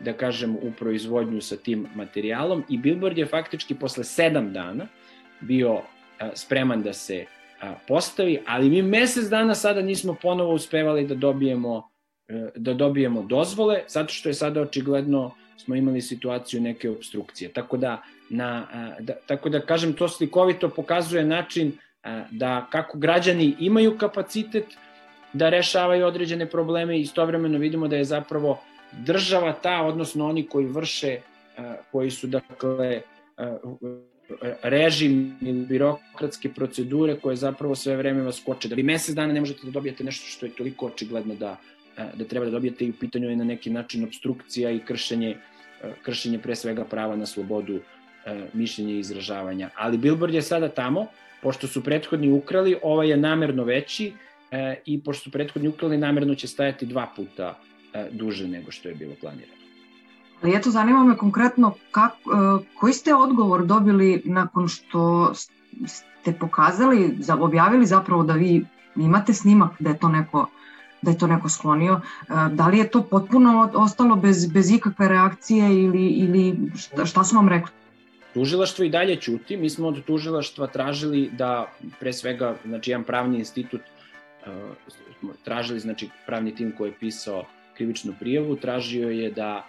da 0.00 0.12
kažem 0.12 0.56
u 0.56 0.72
proizvodnju 0.78 1.40
sa 1.40 1.56
tim 1.56 1.86
materijalom 1.94 2.64
i 2.68 2.78
billboard 2.78 3.18
je 3.18 3.26
faktički 3.26 3.74
posle 3.74 4.04
sedam 4.04 4.52
dana 4.52 4.86
bio 5.40 5.80
spreman 6.34 6.82
da 6.82 6.92
se 6.92 7.24
postavi, 7.88 8.40
ali 8.46 8.70
mi 8.70 8.82
mesec 8.82 9.28
dana 9.28 9.54
sada 9.54 9.82
nismo 9.82 10.16
ponovo 10.22 10.54
uspevali 10.54 11.06
da 11.06 11.14
dobijemo 11.14 11.88
e, 12.28 12.48
da 12.56 12.74
dobijemo 12.74 13.22
dozvole, 13.22 13.82
zato 13.88 14.12
što 14.12 14.28
je 14.28 14.34
sada 14.34 14.60
očigledno 14.60 15.34
smo 15.56 15.74
imali 15.74 16.00
situaciju 16.00 16.60
neke 16.60 16.90
obstrukcije. 16.90 17.52
Tako 17.52 17.76
da 17.76 18.02
na, 18.30 18.66
da, 19.00 19.14
tako 19.26 19.48
da 19.48 19.60
kažem, 19.60 19.92
to 19.92 20.08
slikovito 20.08 20.68
pokazuje 20.68 21.24
način 21.24 21.72
da 22.30 22.66
kako 22.70 22.98
građani 22.98 23.56
imaju 23.58 23.98
kapacitet 23.98 24.66
da 25.32 25.48
rešavaju 25.48 26.06
određene 26.06 26.46
probleme 26.46 26.98
i 26.98 27.00
istovremeno 27.00 27.58
vidimo 27.58 27.88
da 27.88 27.96
je 27.96 28.04
zapravo 28.04 28.60
država 28.92 29.52
ta, 29.52 29.82
odnosno 29.82 30.28
oni 30.28 30.46
koji 30.46 30.66
vrše, 30.66 31.18
koji 31.92 32.10
su 32.10 32.26
dakle 32.26 33.00
režim 34.62 35.36
ili 35.40 35.66
birokratske 35.66 36.48
procedure 36.48 37.16
koje 37.20 37.36
zapravo 37.36 37.74
sve 37.74 37.96
vreme 37.96 38.22
vas 38.22 38.42
koče. 38.46 38.68
Da 38.68 38.74
vi 38.74 38.82
mesec 38.82 39.14
dana 39.14 39.32
ne 39.32 39.40
možete 39.40 39.60
da 39.64 39.70
dobijete 39.70 40.04
nešto 40.04 40.26
što 40.26 40.46
je 40.46 40.52
toliko 40.52 40.86
očigledno 40.86 41.34
da, 41.34 41.56
da 42.14 42.24
treba 42.24 42.46
da 42.46 42.50
dobijete 42.50 42.84
i 42.84 42.90
u 42.90 42.98
pitanju 43.00 43.30
je 43.30 43.36
na 43.36 43.44
neki 43.44 43.70
način 43.70 44.04
obstrukcija 44.04 44.70
i 44.70 44.78
kršenje, 44.78 45.36
kršenje 46.02 46.38
pre 46.38 46.56
svega 46.56 46.84
prava 46.84 47.16
na 47.16 47.26
slobodu 47.26 47.80
mišljenja 48.52 48.94
i 48.94 48.98
izražavanja. 48.98 49.70
Ali 49.76 49.98
Billboard 49.98 50.34
je 50.34 50.42
sada 50.42 50.68
tamo, 50.68 51.06
pošto 51.42 51.66
su 51.66 51.84
prethodni 51.84 52.32
ukrali, 52.32 52.76
ovaj 52.82 53.08
je 53.08 53.16
namerno 53.16 53.64
veći 53.64 54.12
i 54.86 55.00
pošto 55.00 55.22
su 55.22 55.30
prethodni 55.30 55.68
ukrali, 55.68 55.98
namerno 55.98 56.34
će 56.34 56.48
stajati 56.48 56.86
dva 56.86 57.06
puta 57.16 57.58
duže 58.10 58.48
nego 58.48 58.70
što 58.70 58.88
je 58.88 58.94
bilo 58.94 59.14
planirano. 59.20 59.64
Ali 60.44 60.56
eto, 60.56 60.70
zanima 60.70 61.04
me 61.04 61.16
konkretno 61.16 61.74
kak, 61.90 62.12
e, 62.12 62.64
koji 62.74 62.92
ste 62.92 63.14
odgovor 63.14 63.66
dobili 63.66 64.22
nakon 64.24 64.68
što 64.68 65.32
ste 65.86 66.32
pokazali, 66.32 67.18
objavili 67.40 67.86
zapravo 67.86 68.22
da 68.22 68.32
vi 68.32 68.66
imate 68.96 69.34
snimak 69.34 69.70
da 69.78 69.90
je 69.90 69.98
to 69.98 70.08
neko 70.08 70.46
da 71.02 71.10
je 71.10 71.18
to 71.18 71.26
neko 71.26 71.48
sklonio. 71.48 72.00
E, 72.00 72.32
da 72.52 72.68
li 72.68 72.78
je 72.78 72.88
to 72.88 73.02
potpuno 73.02 73.70
ostalo 73.74 74.16
bez, 74.16 74.46
bez 74.46 74.70
ikakve 74.70 75.08
reakcije 75.08 75.84
ili, 75.84 76.06
ili 76.06 76.70
šta, 76.76 77.06
šta 77.06 77.24
su 77.24 77.36
vam 77.36 77.48
rekli? 77.48 77.72
Tužilaštvo 78.34 78.84
i 78.84 78.90
dalje 78.90 79.16
ćuti. 79.16 79.56
Mi 79.56 79.70
smo 79.70 79.88
od 79.88 80.04
tužilaštva 80.04 80.66
tražili 80.66 81.30
da, 81.32 81.72
pre 82.00 82.12
svega, 82.12 82.56
znači, 82.64 82.90
jedan 82.90 83.04
pravni 83.04 83.38
institut, 83.38 83.80
uh, 83.80 84.52
tražili, 85.44 85.80
znači, 85.80 86.08
pravni 86.26 86.54
tim 86.54 86.72
koji 86.78 86.88
je 86.90 86.98
pisao 87.00 87.44
krivičnu 87.76 88.14
prijavu, 88.20 88.56
tražio 88.56 89.10
je 89.10 89.30
da 89.30 89.66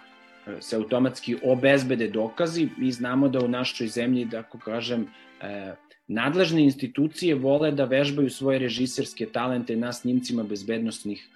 se 0.60 0.76
automatski 0.76 1.36
obezbede 1.44 2.08
dokazi. 2.08 2.70
Mi 2.78 2.92
znamo 2.92 3.30
da 3.30 3.40
u 3.40 3.48
našoj 3.48 3.88
zemlji, 3.88 4.26
da 4.26 4.40
ako 4.40 4.60
kažem, 4.60 5.08
e, 5.42 5.76
nadležne 6.08 6.64
institucije 6.64 7.36
vole 7.36 7.72
da 7.72 7.86
vežbaju 7.86 8.30
svoje 8.30 8.60
režiserske 8.60 9.26
talente 9.26 9.76
na 9.76 9.94
snimcima 9.94 10.44
bezbednostnih 10.44 11.28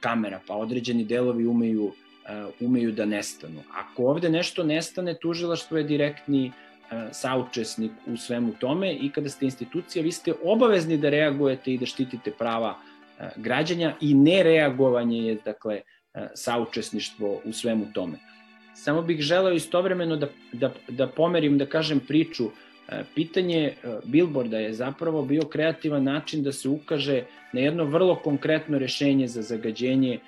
kamera, 0.00 0.40
pa 0.46 0.54
određeni 0.54 1.04
delovi 1.04 1.46
umeju, 1.46 1.92
umeju 2.60 2.92
da 2.92 3.04
nestanu. 3.04 3.62
Ako 3.74 4.06
ovde 4.06 4.28
nešto 4.28 4.64
nestane, 4.64 5.14
tužilaštvo 5.20 5.78
je 5.78 5.84
direktni 5.84 6.52
saučesnik 7.12 7.92
u 8.06 8.16
svemu 8.16 8.52
tome 8.60 8.92
i 8.94 9.10
kada 9.10 9.28
ste 9.28 9.44
institucija, 9.44 10.02
vi 10.02 10.12
ste 10.12 10.32
obavezni 10.44 10.96
da 10.96 11.10
reagujete 11.10 11.72
i 11.72 11.78
da 11.78 11.86
štitite 11.86 12.30
prava 12.30 12.78
građanja 13.36 13.94
i 14.00 14.14
nereagovanje 14.14 15.18
je, 15.18 15.38
dakle, 15.44 15.80
saučesništvo 16.34 17.40
u 17.44 17.52
svemu 17.52 17.86
tome. 17.94 18.18
Samo 18.76 19.02
bih 19.02 19.20
želeo 19.20 19.52
istovremeno 19.52 20.16
da, 20.16 20.28
da, 20.52 20.72
da 20.88 21.06
pomerim, 21.06 21.58
da 21.58 21.66
kažem 21.66 22.00
priču. 22.00 22.50
E, 22.88 23.02
pitanje 23.14 23.60
e, 23.66 23.72
Billboarda 24.04 24.58
je 24.58 24.72
zapravo 24.72 25.22
bio 25.22 25.42
kreativan 25.42 26.04
način 26.04 26.42
da 26.42 26.52
se 26.52 26.68
ukaže 26.68 27.22
na 27.52 27.60
jedno 27.60 27.84
vrlo 27.84 28.16
konkretno 28.16 28.78
rešenje 28.78 29.28
za 29.28 29.42
zagađenje 29.42 30.14
e, 30.14 30.20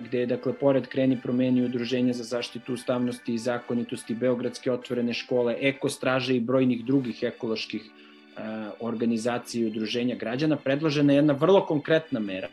gde 0.00 0.18
je, 0.18 0.26
dakle, 0.26 0.52
pored 0.52 0.86
Kreni 0.86 1.18
promeni 1.22 1.64
udruženja 1.64 2.12
za 2.12 2.24
zaštitu 2.24 2.74
ustavnosti 2.74 3.34
i 3.34 3.38
zakonitosti, 3.38 4.14
Beogradske 4.14 4.72
otvorene 4.72 5.14
škole, 5.14 5.56
Ekostraže 5.60 6.36
i 6.36 6.40
brojnih 6.40 6.84
drugih 6.84 7.22
ekoloških 7.22 7.82
organizacija 8.80 9.62
i 9.62 9.66
udruženja 9.66 10.16
građana, 10.16 10.56
predložena 10.56 11.12
jedna 11.12 11.32
vrlo 11.32 11.66
konkretna 11.66 12.20
mera, 12.20 12.48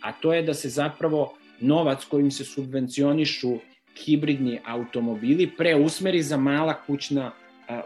a 0.00 0.12
to 0.12 0.32
je 0.32 0.42
da 0.42 0.54
se 0.54 0.68
zapravo 0.68 1.34
novac 1.60 2.04
kojim 2.04 2.30
se 2.30 2.44
subvencionišu 2.44 3.58
hibridni 4.04 4.58
automobili 4.66 5.50
preusmeri 5.56 6.22
za 6.22 6.36
mala 6.36 6.74
kućna 6.86 7.30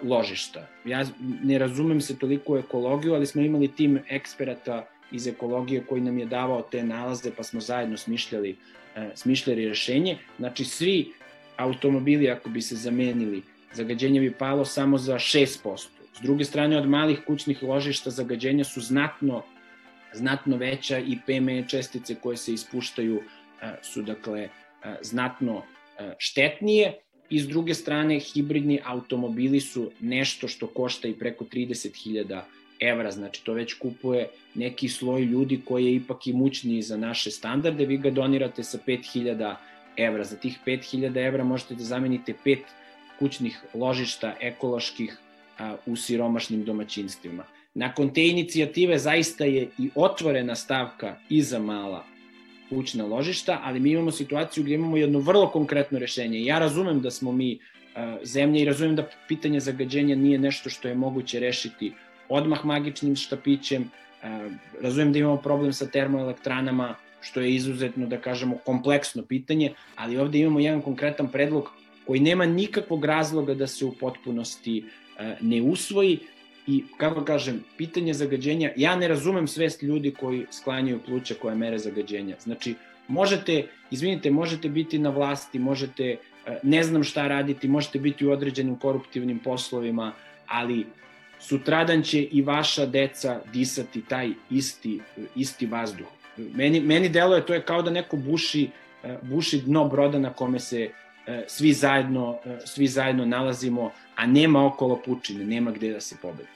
ložišta. 0.02 0.66
Ja 0.84 1.04
ne 1.42 1.58
razumem 1.58 2.00
se 2.00 2.18
toliko 2.18 2.52
u 2.52 2.56
ekologiju, 2.56 3.14
ali 3.14 3.26
smo 3.26 3.42
imali 3.42 3.68
tim 3.68 3.98
eksperata 4.08 4.86
iz 5.12 5.26
ekologije 5.26 5.84
koji 5.88 6.02
nam 6.02 6.18
je 6.18 6.26
davao 6.26 6.62
te 6.62 6.84
nalaze, 6.84 7.30
pa 7.36 7.42
smo 7.42 7.60
zajedno 7.60 7.96
smišljali, 7.96 8.56
a, 8.96 9.08
smišljali 9.14 9.68
rešenje. 9.68 10.18
Znači, 10.38 10.64
svi 10.64 11.12
automobili, 11.56 12.30
ako 12.30 12.48
bi 12.48 12.62
se 12.62 12.76
zamenili, 12.76 13.42
zagađenje 13.72 14.20
bi 14.20 14.32
palo 14.32 14.64
samo 14.64 14.98
za 14.98 15.14
6%. 15.14 15.86
S 16.14 16.20
druge 16.22 16.44
strane, 16.44 16.78
od 16.78 16.88
malih 16.88 17.20
kućnih 17.26 17.62
ložišta 17.62 18.10
zagađenja 18.10 18.64
su 18.64 18.80
znatno, 18.80 19.42
znatno 20.12 20.56
veća 20.56 20.98
i 20.98 21.18
PME 21.26 21.64
čestice 21.68 22.14
koje 22.14 22.36
se 22.36 22.52
ispuštaju 22.52 23.22
su, 23.82 24.02
dakle, 24.02 24.48
znatno 25.02 25.62
E, 25.98 26.14
štetnije 26.18 26.98
i 27.30 27.40
s 27.40 27.48
druge 27.48 27.74
strane 27.74 28.18
hibridni 28.18 28.80
automobili 28.84 29.60
su 29.60 29.90
nešto 30.00 30.48
što 30.48 30.66
košta 30.66 31.08
i 31.08 31.14
preko 31.14 31.44
30.000 31.44 32.40
evra, 32.80 33.10
znači 33.10 33.44
to 33.44 33.52
već 33.52 33.74
kupuje 33.74 34.28
neki 34.54 34.88
sloj 34.88 35.22
ljudi 35.22 35.60
koji 35.64 35.84
je 35.84 35.94
ipak 35.94 36.26
imućniji 36.26 36.82
za 36.82 36.96
naše 36.96 37.30
standarde, 37.30 37.86
vi 37.86 37.98
ga 37.98 38.10
donirate 38.10 38.64
sa 38.64 38.78
5.000 38.86 39.54
evra. 39.96 40.24
Za 40.24 40.36
tih 40.36 40.58
5.000 40.66 41.26
evra 41.26 41.44
možete 41.44 41.74
da 41.74 41.84
zamenite 41.84 42.34
pet 42.44 42.62
kućnih 43.18 43.60
ložišta 43.74 44.34
ekoloških 44.40 45.16
a, 45.58 45.76
u 45.86 45.96
siromašnim 45.96 46.64
domaćinstvima. 46.64 47.44
Nakon 47.74 48.14
te 48.14 48.26
inicijative 48.26 48.98
zaista 48.98 49.44
je 49.44 49.68
i 49.78 49.90
otvorena 49.94 50.54
stavka 50.54 51.16
i 51.28 51.42
za 51.42 51.58
mala 51.58 52.04
kućna 52.68 53.06
ložišta, 53.06 53.60
ali 53.64 53.80
mi 53.80 53.90
imamo 53.90 54.10
situaciju 54.10 54.64
gdje 54.64 54.74
imamo 54.74 54.96
jedno 54.96 55.18
vrlo 55.18 55.48
konkretno 55.50 55.98
rešenje. 55.98 56.44
Ja 56.44 56.58
razumem 56.58 57.00
da 57.00 57.10
smo 57.10 57.32
mi 57.32 57.58
zemlja 58.22 58.60
i 58.60 58.64
razumem 58.64 58.96
da 58.96 59.08
pitanje 59.28 59.60
zagađenja 59.60 60.16
nije 60.16 60.38
nešto 60.38 60.70
što 60.70 60.88
je 60.88 60.94
moguće 60.94 61.40
rešiti 61.40 61.92
odmah 62.28 62.64
magičnim 62.64 63.16
štapićem, 63.16 63.82
uh, 63.82 64.52
razumem 64.82 65.12
da 65.12 65.18
imamo 65.18 65.36
problem 65.36 65.72
sa 65.72 65.86
termoelektranama, 65.86 66.94
što 67.20 67.40
je 67.40 67.54
izuzetno, 67.54 68.06
da 68.06 68.20
kažemo, 68.20 68.58
kompleksno 68.64 69.22
pitanje, 69.22 69.74
ali 69.96 70.18
ovde 70.18 70.38
imamo 70.38 70.60
jedan 70.60 70.82
konkretan 70.82 71.28
predlog 71.28 71.70
koji 72.06 72.20
nema 72.20 72.46
nikakvog 72.46 73.04
razloga 73.04 73.54
da 73.54 73.66
se 73.66 73.84
u 73.84 73.92
potpunosti 73.92 74.84
uh, 74.84 75.24
ne 75.40 75.62
usvoji 75.62 76.18
I, 76.66 76.84
kako 76.96 77.24
kažem, 77.24 77.64
pitanje 77.76 78.14
zagađenja, 78.14 78.72
ja 78.76 78.96
ne 78.96 79.08
razumem 79.08 79.46
svest 79.46 79.82
ljudi 79.82 80.10
koji 80.10 80.46
sklanjaju 80.50 81.00
pluća 81.06 81.34
koje 81.34 81.54
mere 81.54 81.78
zagađenja. 81.78 82.36
Znači, 82.40 82.74
možete, 83.08 83.68
izvinite, 83.90 84.30
možete 84.30 84.68
biti 84.68 84.98
na 84.98 85.10
vlasti, 85.10 85.58
možete, 85.58 86.16
e, 86.46 86.58
ne 86.62 86.82
znam 86.82 87.04
šta 87.04 87.28
raditi, 87.28 87.68
možete 87.68 87.98
biti 87.98 88.26
u 88.26 88.30
određenim 88.30 88.76
koruptivnim 88.76 89.38
poslovima, 89.38 90.12
ali 90.46 90.86
sutradan 91.38 92.02
će 92.02 92.22
i 92.22 92.42
vaša 92.42 92.86
deca 92.86 93.40
disati 93.52 94.02
taj 94.08 94.30
isti, 94.50 95.00
isti 95.36 95.66
vazduh. 95.66 96.06
Meni, 96.36 96.80
meni 96.80 97.08
deluje, 97.08 97.46
to 97.46 97.54
je 97.54 97.62
kao 97.62 97.82
da 97.82 97.90
neko 97.90 98.16
buši, 98.16 98.70
e, 99.04 99.18
buši 99.22 99.60
dno 99.60 99.88
broda 99.88 100.18
na 100.18 100.32
kome 100.32 100.58
se 100.58 100.90
e, 101.26 101.44
svi 101.46 101.72
zajedno, 101.72 102.38
svi 102.64 102.86
zajedno 102.86 103.24
nalazimo, 103.24 103.90
a 104.16 104.26
nema 104.26 104.66
okolo 104.66 105.02
pučine, 105.04 105.44
nema 105.44 105.70
gde 105.70 105.92
da 105.92 106.00
se 106.00 106.16
pobedi. 106.22 106.55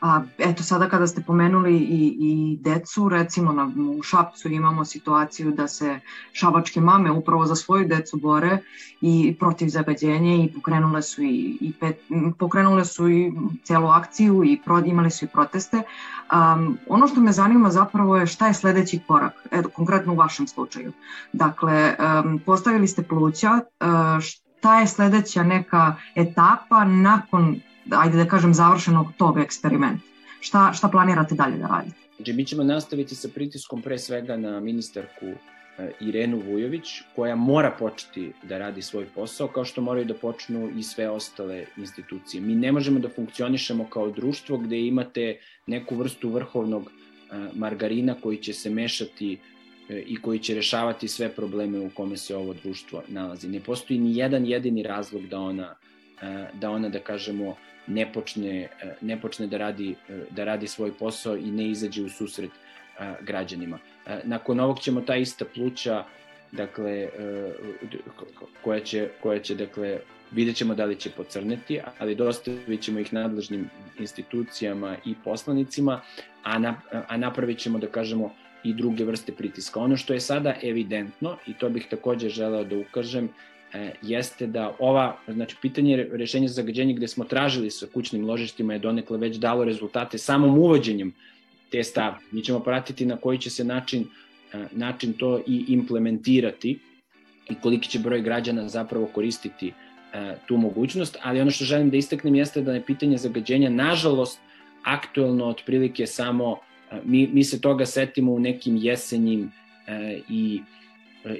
A 0.00 0.22
eto 0.38 0.62
sada 0.62 0.88
kada 0.88 1.06
ste 1.06 1.20
pomenuli 1.20 1.76
i, 1.76 2.16
i 2.20 2.58
decu, 2.60 3.08
recimo 3.08 3.52
na, 3.52 3.70
u 3.98 4.02
Šapcu 4.02 4.48
imamo 4.48 4.84
situaciju 4.84 5.52
da 5.52 5.68
se 5.68 6.00
šabačke 6.32 6.80
mame 6.80 7.10
upravo 7.10 7.46
za 7.46 7.54
svoju 7.54 7.88
decu 7.88 8.16
bore 8.16 8.58
i 9.00 9.36
protiv 9.40 9.68
zagađenja 9.68 10.34
i 10.34 10.52
pokrenule 10.54 11.02
su 11.02 11.22
i, 11.22 11.58
i 11.60 11.72
pet, 11.80 12.00
pokrenule 12.38 12.84
su 12.84 13.08
i 13.08 13.32
celu 13.64 13.88
akciju 13.88 14.44
i 14.44 14.60
pro, 14.64 14.78
imali 14.78 15.10
su 15.10 15.24
i 15.24 15.28
proteste. 15.28 15.76
Um, 15.76 16.78
ono 16.88 17.06
što 17.06 17.20
me 17.20 17.32
zanima 17.32 17.70
zapravo 17.70 18.16
je 18.16 18.26
šta 18.26 18.46
je 18.46 18.54
sledeći 18.54 19.00
korak, 19.06 19.32
eto, 19.50 19.68
konkretno 19.68 20.12
u 20.12 20.16
vašem 20.16 20.46
slučaju. 20.46 20.92
Dakle, 21.32 21.96
um, 22.24 22.40
postavili 22.46 22.88
ste 22.88 23.02
pluća, 23.02 23.50
uh, 23.52 24.20
šta 24.20 24.80
je 24.80 24.86
sledeća 24.86 25.42
neka 25.42 25.96
etapa 26.14 26.84
nakon 26.84 27.60
ajde 27.90 28.16
da 28.16 28.24
kažem, 28.24 28.54
završenog 28.54 29.06
tog 29.16 29.38
eksperimenta? 29.38 30.04
Šta, 30.40 30.72
šta 30.72 30.88
planirate 30.88 31.34
dalje 31.34 31.56
da 31.58 31.66
radite? 31.66 31.96
Znači, 32.16 32.32
mi 32.32 32.44
ćemo 32.44 32.64
nastaviti 32.64 33.14
sa 33.14 33.28
pritiskom 33.34 33.82
pre 33.82 33.98
svega 33.98 34.36
na 34.36 34.60
ministarku 34.60 35.26
e, 35.26 35.90
Irenu 36.00 36.42
Vujović, 36.46 37.02
koja 37.16 37.36
mora 37.36 37.70
početi 37.78 38.32
da 38.42 38.58
radi 38.58 38.82
svoj 38.82 39.06
posao, 39.14 39.48
kao 39.48 39.64
što 39.64 39.80
moraju 39.80 40.04
da 40.04 40.14
počnu 40.14 40.70
i 40.76 40.82
sve 40.82 41.10
ostale 41.10 41.64
institucije. 41.76 42.40
Mi 42.40 42.54
ne 42.54 42.72
možemo 42.72 43.00
da 43.00 43.08
funkcionišemo 43.08 43.86
kao 43.90 44.10
društvo 44.10 44.58
gde 44.58 44.80
imate 44.80 45.38
neku 45.66 45.96
vrstu 45.96 46.30
vrhovnog 46.30 46.90
e, 46.90 47.48
margarina 47.54 48.14
koji 48.22 48.36
će 48.36 48.52
se 48.52 48.70
mešati 48.70 49.38
e, 49.88 49.98
i 50.06 50.16
koji 50.22 50.38
će 50.38 50.54
rešavati 50.54 51.08
sve 51.08 51.28
probleme 51.28 51.80
u 51.80 51.90
kome 51.90 52.16
se 52.16 52.36
ovo 52.36 52.54
društvo 52.54 53.02
nalazi. 53.08 53.48
Ne 53.48 53.60
postoji 53.60 53.98
ni 53.98 54.16
jedan 54.16 54.46
jedini 54.46 54.82
razlog 54.82 55.26
da 55.26 55.40
ona 55.40 55.74
da 56.54 56.70
ona, 56.70 56.88
da 56.88 56.98
kažemo, 56.98 57.56
ne 57.90 58.12
počne, 58.12 58.68
ne 59.00 59.20
počne 59.20 59.46
da, 59.46 59.58
radi, 59.58 59.94
da 60.30 60.44
radi 60.44 60.68
svoj 60.68 60.92
posao 60.92 61.36
i 61.36 61.50
ne 61.50 61.68
izađe 61.70 62.02
u 62.02 62.08
susret 62.08 62.50
građanima. 63.20 63.78
Nakon 64.24 64.60
ovog 64.60 64.80
ćemo 64.80 65.00
ta 65.00 65.16
ista 65.16 65.44
pluća 65.54 66.04
dakle, 66.52 67.08
koja 68.62 68.80
će, 68.80 69.08
koja 69.22 69.40
će 69.40 69.54
dakle, 69.54 69.98
vidjet 70.32 70.56
ćemo 70.56 70.74
da 70.74 70.84
li 70.84 70.96
će 70.96 71.10
pocrneti, 71.10 71.80
ali 71.98 72.14
dostavit 72.14 72.82
ćemo 72.82 72.98
ih 72.98 73.12
nadležnim 73.12 73.70
institucijama 73.98 74.96
i 75.04 75.14
poslanicima, 75.24 76.00
a, 76.42 76.58
na, 76.58 76.80
a 77.08 77.16
napravit 77.16 77.58
ćemo, 77.58 77.78
da 77.78 77.86
kažemo, 77.86 78.34
i 78.64 78.74
druge 78.74 79.04
vrste 79.04 79.32
pritiska. 79.32 79.80
Ono 79.80 79.96
što 79.96 80.12
je 80.12 80.20
sada 80.20 80.54
evidentno, 80.62 81.36
i 81.46 81.54
to 81.54 81.68
bih 81.68 81.86
takođe 81.90 82.28
želeo 82.28 82.64
da 82.64 82.76
ukažem, 82.78 83.28
e, 83.74 83.92
jeste 84.02 84.46
da 84.46 84.76
ova, 84.78 85.16
znači 85.28 85.56
pitanje 85.62 86.08
rešenja 86.12 86.48
za 86.48 86.54
zagađenje 86.54 86.94
gde 86.94 87.08
smo 87.08 87.24
tražili 87.24 87.70
sa 87.70 87.86
kućnim 87.86 88.24
ložištima 88.24 88.72
je 88.72 88.78
donekle 88.78 89.18
već 89.18 89.36
dalo 89.36 89.64
rezultate 89.64 90.18
samom 90.18 90.58
uvođenjem 90.58 91.12
te 91.70 91.82
stavke. 91.82 92.24
Mi 92.30 92.42
ćemo 92.42 92.60
pratiti 92.60 93.06
na 93.06 93.16
koji 93.16 93.38
će 93.38 93.50
se 93.50 93.64
način, 93.64 94.06
e, 94.52 94.66
način 94.72 95.12
to 95.12 95.38
i 95.46 95.64
implementirati 95.68 96.78
i 97.50 97.54
koliki 97.54 97.88
će 97.88 97.98
broj 97.98 98.22
građana 98.22 98.68
zapravo 98.68 99.06
koristiti 99.06 99.72
e, 100.12 100.36
tu 100.46 100.56
mogućnost, 100.56 101.18
ali 101.22 101.40
ono 101.40 101.50
što 101.50 101.64
želim 101.64 101.90
da 101.90 101.96
istaknem 101.96 102.34
jeste 102.34 102.62
da 102.62 102.74
je 102.74 102.84
pitanje 102.84 103.16
zagađenja 103.16 103.70
nažalost 103.70 104.40
aktuelno 104.82 105.46
otprilike 105.46 106.06
samo 106.06 106.56
mi, 107.04 107.26
mi 107.26 107.44
se 107.44 107.60
toga 107.60 107.86
setimo 107.86 108.32
u 108.32 108.38
nekim 108.38 108.76
jesenjim 108.76 109.52
i, 110.28 110.60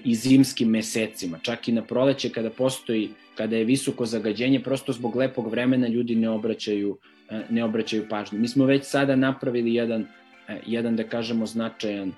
i 0.04 0.14
zimskim 0.14 0.68
mesecima. 0.68 1.38
Čak 1.42 1.68
i 1.68 1.72
na 1.72 1.82
proleće 1.82 2.28
kada 2.28 2.50
postoji, 2.50 3.10
kada 3.34 3.56
je 3.56 3.64
visoko 3.64 4.06
zagađenje, 4.06 4.60
prosto 4.60 4.92
zbog 4.92 5.16
lepog 5.16 5.50
vremena 5.50 5.88
ljudi 5.88 6.14
ne 6.14 6.28
obraćaju, 6.30 6.98
e, 7.30 7.40
ne 7.50 7.64
obraćaju 7.64 8.08
pažnju. 8.08 8.38
Mi 8.38 8.48
smo 8.48 8.64
već 8.64 8.84
sada 8.84 9.16
napravili 9.16 9.74
jedan, 9.74 10.06
e, 10.48 10.60
jedan 10.66 10.96
da 10.96 11.04
kažemo, 11.04 11.46
značajan 11.46 12.08
e, 12.08 12.12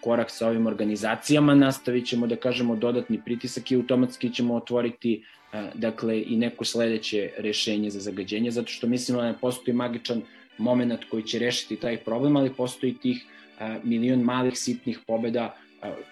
korak 0.00 0.30
sa 0.30 0.48
ovim 0.48 0.66
organizacijama, 0.66 1.54
nastavit 1.54 2.06
ćemo 2.06 2.26
da 2.26 2.36
kažemo 2.36 2.76
dodatni 2.76 3.20
pritisak 3.24 3.70
i 3.70 3.76
automatski 3.76 4.32
ćemo 4.32 4.54
otvoriti 4.54 5.22
e, 5.52 5.70
dakle 5.74 6.22
i 6.22 6.36
neko 6.36 6.64
sledeće 6.64 7.30
rešenje 7.38 7.90
za 7.90 8.00
zagađenje, 8.00 8.50
zato 8.50 8.68
što 8.68 8.86
mislimo 8.86 9.20
da 9.20 9.26
ne 9.26 9.38
postoji 9.40 9.74
magičan 9.74 10.22
moment 10.58 11.04
koji 11.10 11.22
će 11.22 11.38
rešiti 11.38 11.76
taj 11.76 11.96
problem, 11.96 12.36
ali 12.36 12.54
postoji 12.54 12.94
tih 12.94 13.24
milion 13.82 14.20
malih 14.20 14.58
sitnih 14.58 14.98
pobeda 15.06 15.56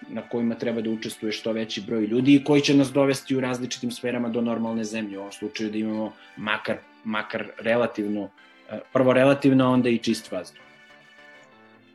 na 0.08 0.22
kojima 0.28 0.54
treba 0.54 0.80
da 0.80 0.90
učestvuje 0.90 1.32
što 1.32 1.52
veći 1.52 1.80
broj 1.86 2.06
ljudi 2.06 2.34
i 2.34 2.44
koji 2.44 2.60
će 2.60 2.74
nas 2.74 2.92
dovesti 2.92 3.36
u 3.36 3.40
različitim 3.40 3.90
sferama 3.90 4.28
do 4.28 4.40
normalne 4.40 4.84
zemlje. 4.84 5.18
U 5.18 5.20
ovom 5.20 5.32
slučaju 5.32 5.70
da 5.70 5.78
imamo 5.78 6.12
makar, 6.36 6.76
makar 7.04 7.46
relativno, 7.58 8.28
prvo 8.92 9.12
relativno, 9.12 9.72
onda 9.72 9.88
i 9.88 9.98
čist 9.98 10.32
vazduh. 10.32 10.66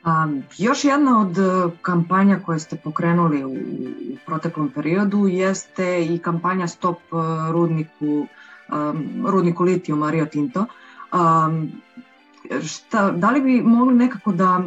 A, 0.04 0.28
još 0.58 0.84
jedna 0.84 1.20
od 1.20 1.38
e, 1.38 1.42
kampanja 1.82 2.40
koje 2.46 2.60
ste 2.60 2.76
pokrenuli 2.76 3.44
u, 3.44 3.52
u 4.14 4.18
proteklom 4.26 4.70
periodu 4.70 5.28
jeste 5.28 6.06
i 6.06 6.18
kampanja 6.18 6.68
Stop 6.68 6.98
e, 6.98 7.16
rudniku, 7.52 8.28
um, 8.70 9.26
rudniku 9.28 9.64
litijuma 9.64 10.12
Rio 10.12 10.26
Tinto. 10.26 10.66
Um, 11.14 11.72
šta, 12.68 13.12
da 13.12 13.32
li 13.32 13.42
bi 13.42 13.62
mogli 13.62 13.96
nekako 13.96 14.32
da 14.32 14.62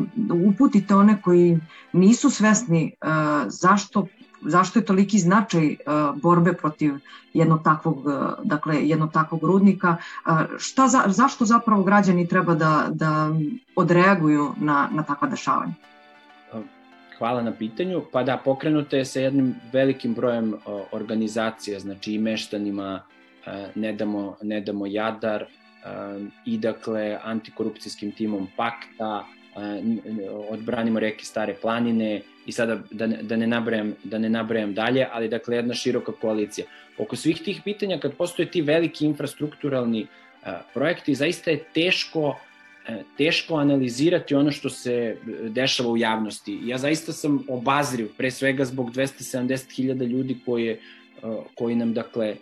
uputite 0.49 0.95
one 0.95 1.23
koji 1.23 1.59
nisu 1.93 2.31
svesni 2.31 2.93
uh, 3.03 3.09
zašto 3.47 4.07
zašto 4.47 4.79
je 4.79 4.85
toliki 4.85 5.19
značaj 5.19 5.67
uh, 5.67 6.21
borbe 6.23 6.53
protiv 6.53 6.95
jednog 7.33 7.63
takvog, 7.65 8.07
uh, 8.07 8.15
dakle, 8.43 8.89
jednog 8.89 9.13
takvog 9.13 9.45
rudnika, 9.45 9.97
šta 10.59 10.89
za, 10.89 11.03
zašto 11.07 11.45
zapravo 11.45 11.83
građani 11.83 12.29
treba 12.29 12.55
da, 12.55 12.87
da 12.91 13.31
odreaguju 13.77 14.53
na, 14.57 14.89
na 14.93 15.03
takva 15.03 15.29
dešavanja? 15.29 15.73
Hvala 17.19 17.43
na 17.43 17.53
pitanju. 17.53 18.03
Pa 18.13 18.23
da, 18.23 18.37
pokrenuto 18.37 18.97
je 18.97 19.05
sa 19.05 19.21
jednim 19.21 19.55
velikim 19.73 20.15
brojem 20.15 20.55
organizacija, 20.93 21.81
znači 21.81 22.13
i 22.13 22.19
meštanima 22.19 23.01
Ne 23.75 23.93
damo, 23.93 24.37
ne 24.43 24.61
damo 24.61 24.87
Jadar, 24.87 25.45
i 26.47 26.59
dakle 26.59 27.19
antikorupcijskim 27.23 28.13
timom 28.13 28.49
Pakta, 28.57 29.27
odbranimo 30.49 31.01
reke 31.01 31.25
Stare 31.25 31.55
planine 31.63 32.21
i 32.47 32.53
sada 32.53 32.79
da 32.91 33.07
ne, 33.07 33.23
da 33.23 33.37
ne 33.37 33.47
nabrajam 33.47 33.95
da 34.05 34.19
ne 34.19 34.29
nabrajam 34.29 34.75
dalje, 34.75 35.07
ali 35.13 35.29
dakle 35.29 35.57
jedna 35.57 35.75
široka 35.75 36.13
koalicija. 36.13 36.67
Oko 36.99 37.17
svih 37.17 37.43
tih 37.45 37.61
pitanja 37.65 37.99
kad 37.99 38.15
postoje 38.15 38.51
ti 38.51 38.63
veliki 38.63 39.07
infrastrukturalni 39.07 40.07
projekti, 40.75 41.15
zaista 41.15 41.51
je 41.51 41.65
teško 41.75 42.35
teško 43.17 43.55
analizirati 43.57 44.35
ono 44.35 44.51
što 44.51 44.71
se 44.71 45.17
dešava 45.49 45.91
u 45.91 45.97
javnosti. 45.97 46.61
Ja 46.65 46.79
zaista 46.79 47.13
sam 47.13 47.45
obazriv, 47.49 48.09
pre 48.17 48.31
svega 48.31 48.65
zbog 48.65 48.91
270.000 48.91 50.07
ljudi 50.07 50.37
koje, 50.45 50.81
koji 51.55 51.77
nam, 51.77 51.95
dakle, 51.95 52.37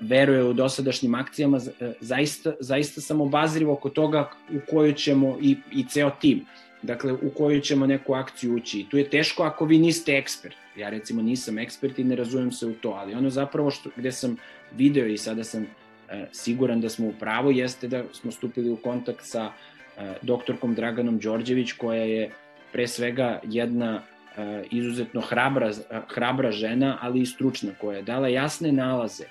veruje 0.00 0.44
u 0.44 0.52
dosadašnjim 0.52 1.14
akcijama, 1.14 1.60
zaista, 2.00 2.52
zaista 2.60 3.00
sam 3.00 3.20
obazriv 3.20 3.70
oko 3.70 3.88
toga 3.88 4.30
u 4.50 4.60
koju 4.70 4.92
ćemo, 4.92 5.38
i, 5.40 5.56
i 5.72 5.84
ceo 5.88 6.10
tim, 6.10 6.44
dakle, 6.82 7.12
u 7.12 7.30
koju 7.36 7.60
ćemo 7.60 7.86
neku 7.86 8.14
akciju 8.14 8.54
ući. 8.54 8.80
I 8.80 8.88
tu 8.88 8.98
je 8.98 9.10
teško 9.10 9.42
ako 9.42 9.64
vi 9.64 9.78
niste 9.78 10.12
ekspert. 10.12 10.56
Ja 10.76 10.90
recimo 10.90 11.22
nisam 11.22 11.58
ekspert 11.58 11.98
i 11.98 12.04
ne 12.04 12.16
razumem 12.16 12.52
se 12.52 12.66
u 12.66 12.72
to, 12.72 12.90
ali 12.90 13.14
ono 13.14 13.30
zapravo 13.30 13.70
što, 13.70 13.90
gde 13.96 14.12
sam 14.12 14.36
video 14.72 15.06
i 15.06 15.18
sada 15.18 15.44
sam 15.44 15.62
e, 15.62 16.26
siguran 16.32 16.80
da 16.80 16.88
smo 16.88 17.06
u 17.06 17.12
pravu, 17.20 17.52
jeste 17.52 17.88
da 17.88 18.04
smo 18.12 18.30
stupili 18.30 18.70
u 18.70 18.76
kontakt 18.76 19.20
sa 19.22 19.52
e, 19.96 20.14
doktorkom 20.22 20.74
Draganom 20.74 21.18
Đorđević, 21.18 21.72
koja 21.72 22.02
je 22.02 22.30
pre 22.72 22.88
svega 22.88 23.40
jedna 23.42 24.02
e, 24.36 24.64
izuzetno 24.70 25.20
hrabra, 25.20 25.72
hrabra 26.08 26.52
žena, 26.52 26.98
ali 27.00 27.20
i 27.20 27.26
stručna, 27.26 27.72
koja 27.80 27.96
je 27.96 28.02
dala 28.02 28.28
jasne 28.28 28.72
nalaze 28.72 29.24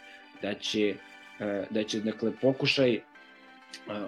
da 0.44 0.54
će, 0.54 0.96
e, 1.40 1.66
da 1.70 1.84
će 1.84 2.00
dakle, 2.00 2.32
pokušaj 2.42 2.94
e, 2.94 3.02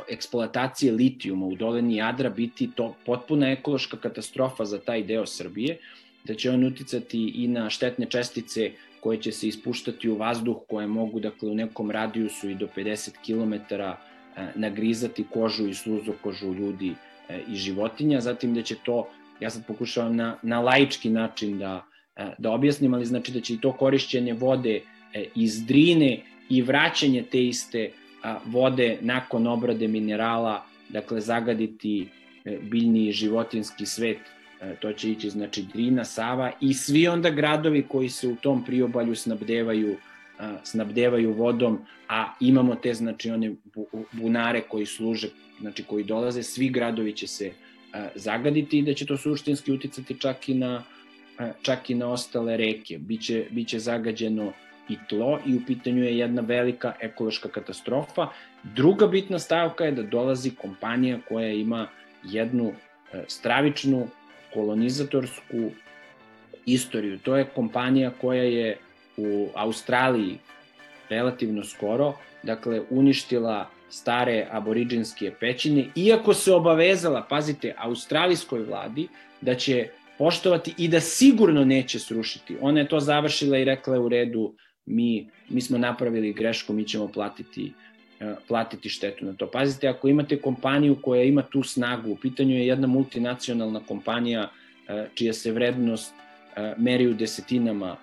eksploatacije 0.09 0.91
litijuma 0.91 1.45
u 1.45 1.55
dolini 1.55 1.95
Jadra 1.95 2.29
biti 2.29 2.69
to 2.75 2.95
potpuna 3.05 3.51
ekološka 3.51 3.97
katastrofa 3.97 4.65
za 4.65 4.79
taj 4.79 5.03
deo 5.03 5.25
Srbije, 5.25 5.77
da 6.23 6.35
će 6.35 6.51
on 6.51 6.63
uticati 6.63 7.21
i 7.43 7.47
na 7.47 7.69
štetne 7.69 8.05
čestice 8.09 8.71
koje 8.99 9.21
će 9.21 9.31
se 9.31 9.47
ispuštati 9.47 10.09
u 10.09 10.15
vazduh, 10.17 10.57
koje 10.67 10.87
mogu 10.87 11.19
dakle, 11.19 11.49
u 11.49 11.55
nekom 11.55 11.91
radijusu 11.91 12.49
i 12.49 12.55
do 12.55 12.67
50 12.75 13.19
km 13.25 13.73
e, 13.73 13.93
nagrizati 14.55 15.25
kožu 15.33 15.67
i 15.67 15.73
sluzokožu 15.73 16.53
ljudi 16.53 16.95
i 17.47 17.55
životinja, 17.55 18.19
zatim 18.21 18.53
da 18.53 18.61
će 18.61 18.75
to, 18.85 19.07
ja 19.39 19.49
sad 19.49 19.65
pokušavam 19.67 20.15
na, 20.15 20.37
na 20.43 20.59
laički 20.61 21.09
način 21.09 21.57
da, 21.59 21.85
da 22.37 22.51
objasnim, 22.51 22.93
ali 22.93 23.05
znači 23.05 23.31
da 23.31 23.41
će 23.41 23.53
i 23.53 23.61
to 23.61 23.71
korišćenje 23.71 24.33
vode 24.33 24.81
iz 25.35 25.65
Drine 25.65 26.19
i 26.49 26.61
vraćanje 26.61 27.23
te 27.31 27.45
iste 27.45 27.91
vode 28.45 28.97
nakon 29.01 29.47
obrade 29.47 29.87
minerala, 29.87 30.65
dakle 30.89 31.21
zagaditi 31.21 32.07
e, 32.45 32.57
biljni 32.61 33.07
i 33.07 33.11
životinski 33.11 33.85
svet, 33.85 34.17
e, 34.61 34.75
to 34.75 34.93
će 34.93 35.11
ići 35.11 35.29
znači 35.29 35.65
Drina, 35.73 36.05
Sava 36.05 36.51
i 36.61 36.73
svi 36.73 37.07
onda 37.07 37.29
gradovi 37.29 37.85
koji 37.87 38.09
se 38.09 38.27
u 38.27 38.35
tom 38.35 38.65
priobalju 38.65 39.15
snabdevaju 39.15 39.95
snabdevaju 40.63 41.33
vodom, 41.33 41.79
a 42.09 42.33
imamo 42.39 42.75
te 42.75 42.93
znači 42.93 43.29
one 43.31 43.55
bunare 44.11 44.61
koji 44.61 44.85
služe, 44.85 45.27
znači 45.59 45.83
koji 45.83 46.03
dolaze, 46.03 46.43
svi 46.43 46.69
gradovi 46.69 47.13
će 47.13 47.27
se 47.27 47.51
zagaditi 48.15 48.79
i 48.79 48.81
da 48.81 48.93
će 48.93 49.05
to 49.05 49.17
suštinski 49.17 49.71
uticati 49.71 50.19
čak 50.19 50.49
i 50.49 50.53
na 50.53 50.83
čak 51.61 51.89
i 51.89 51.95
na 51.95 52.07
ostale 52.07 52.57
reke. 52.57 52.97
Biće 52.97 53.45
biće 53.51 53.79
zagađeno 53.79 54.53
i 54.89 54.97
tlo 55.09 55.39
i 55.45 55.55
u 55.55 55.61
pitanju 55.67 56.03
je 56.03 56.17
jedna 56.17 56.41
velika 56.41 56.93
ekološka 57.01 57.49
katastrofa. 57.49 58.27
Druga 58.63 59.07
bitna 59.07 59.39
stavka 59.39 59.85
je 59.85 59.91
da 59.91 60.03
dolazi 60.03 60.51
kompanija 60.55 61.19
koja 61.27 61.49
ima 61.49 61.87
jednu 62.23 62.71
e, 63.13 63.23
stravičnu 63.27 64.07
kolonizatorsku 64.53 65.71
istoriju. 66.65 67.19
To 67.19 67.37
je 67.37 67.45
kompanija 67.45 68.11
koja 68.21 68.43
je 68.43 68.77
u 69.17 69.47
Australiji 69.55 70.37
relativno 71.09 71.63
skoro, 71.63 72.13
dakle, 72.43 72.81
uništila 72.89 73.69
stare 73.89 74.47
aboriđinske 74.51 75.31
pećine, 75.39 75.85
iako 75.95 76.33
se 76.33 76.53
obavezala, 76.53 77.25
pazite, 77.29 77.73
australijskoj 77.77 78.63
vladi, 78.63 79.07
da 79.41 79.55
će 79.55 79.89
poštovati 80.17 80.73
i 80.77 80.87
da 80.87 80.99
sigurno 80.99 81.65
neće 81.65 81.99
srušiti. 81.99 82.57
Ona 82.61 82.79
je 82.79 82.87
to 82.87 82.99
završila 82.99 83.57
i 83.57 83.65
rekla 83.65 83.99
u 83.99 84.09
redu, 84.09 84.55
mi, 84.85 85.27
mi 85.49 85.61
smo 85.61 85.77
napravili 85.77 86.33
grešku, 86.33 86.73
mi 86.73 86.87
ćemo 86.87 87.07
platiti 87.07 87.73
e, 88.19 88.35
platiti 88.47 88.89
štetu 88.89 89.25
na 89.25 89.33
to. 89.33 89.47
Pazite, 89.51 89.87
ako 89.87 90.07
imate 90.07 90.41
kompaniju 90.41 90.97
koja 91.01 91.23
ima 91.23 91.41
tu 91.41 91.63
snagu, 91.63 92.11
u 92.11 92.15
pitanju 92.15 92.55
je 92.55 92.67
jedna 92.67 92.87
multinacionalna 92.87 93.79
kompanija 93.87 94.49
e, 94.87 95.07
čija 95.13 95.33
se 95.33 95.51
vrednost 95.51 96.13
e, 96.55 96.73
meri 96.77 97.07
u 97.07 97.13
desetinama 97.13 97.97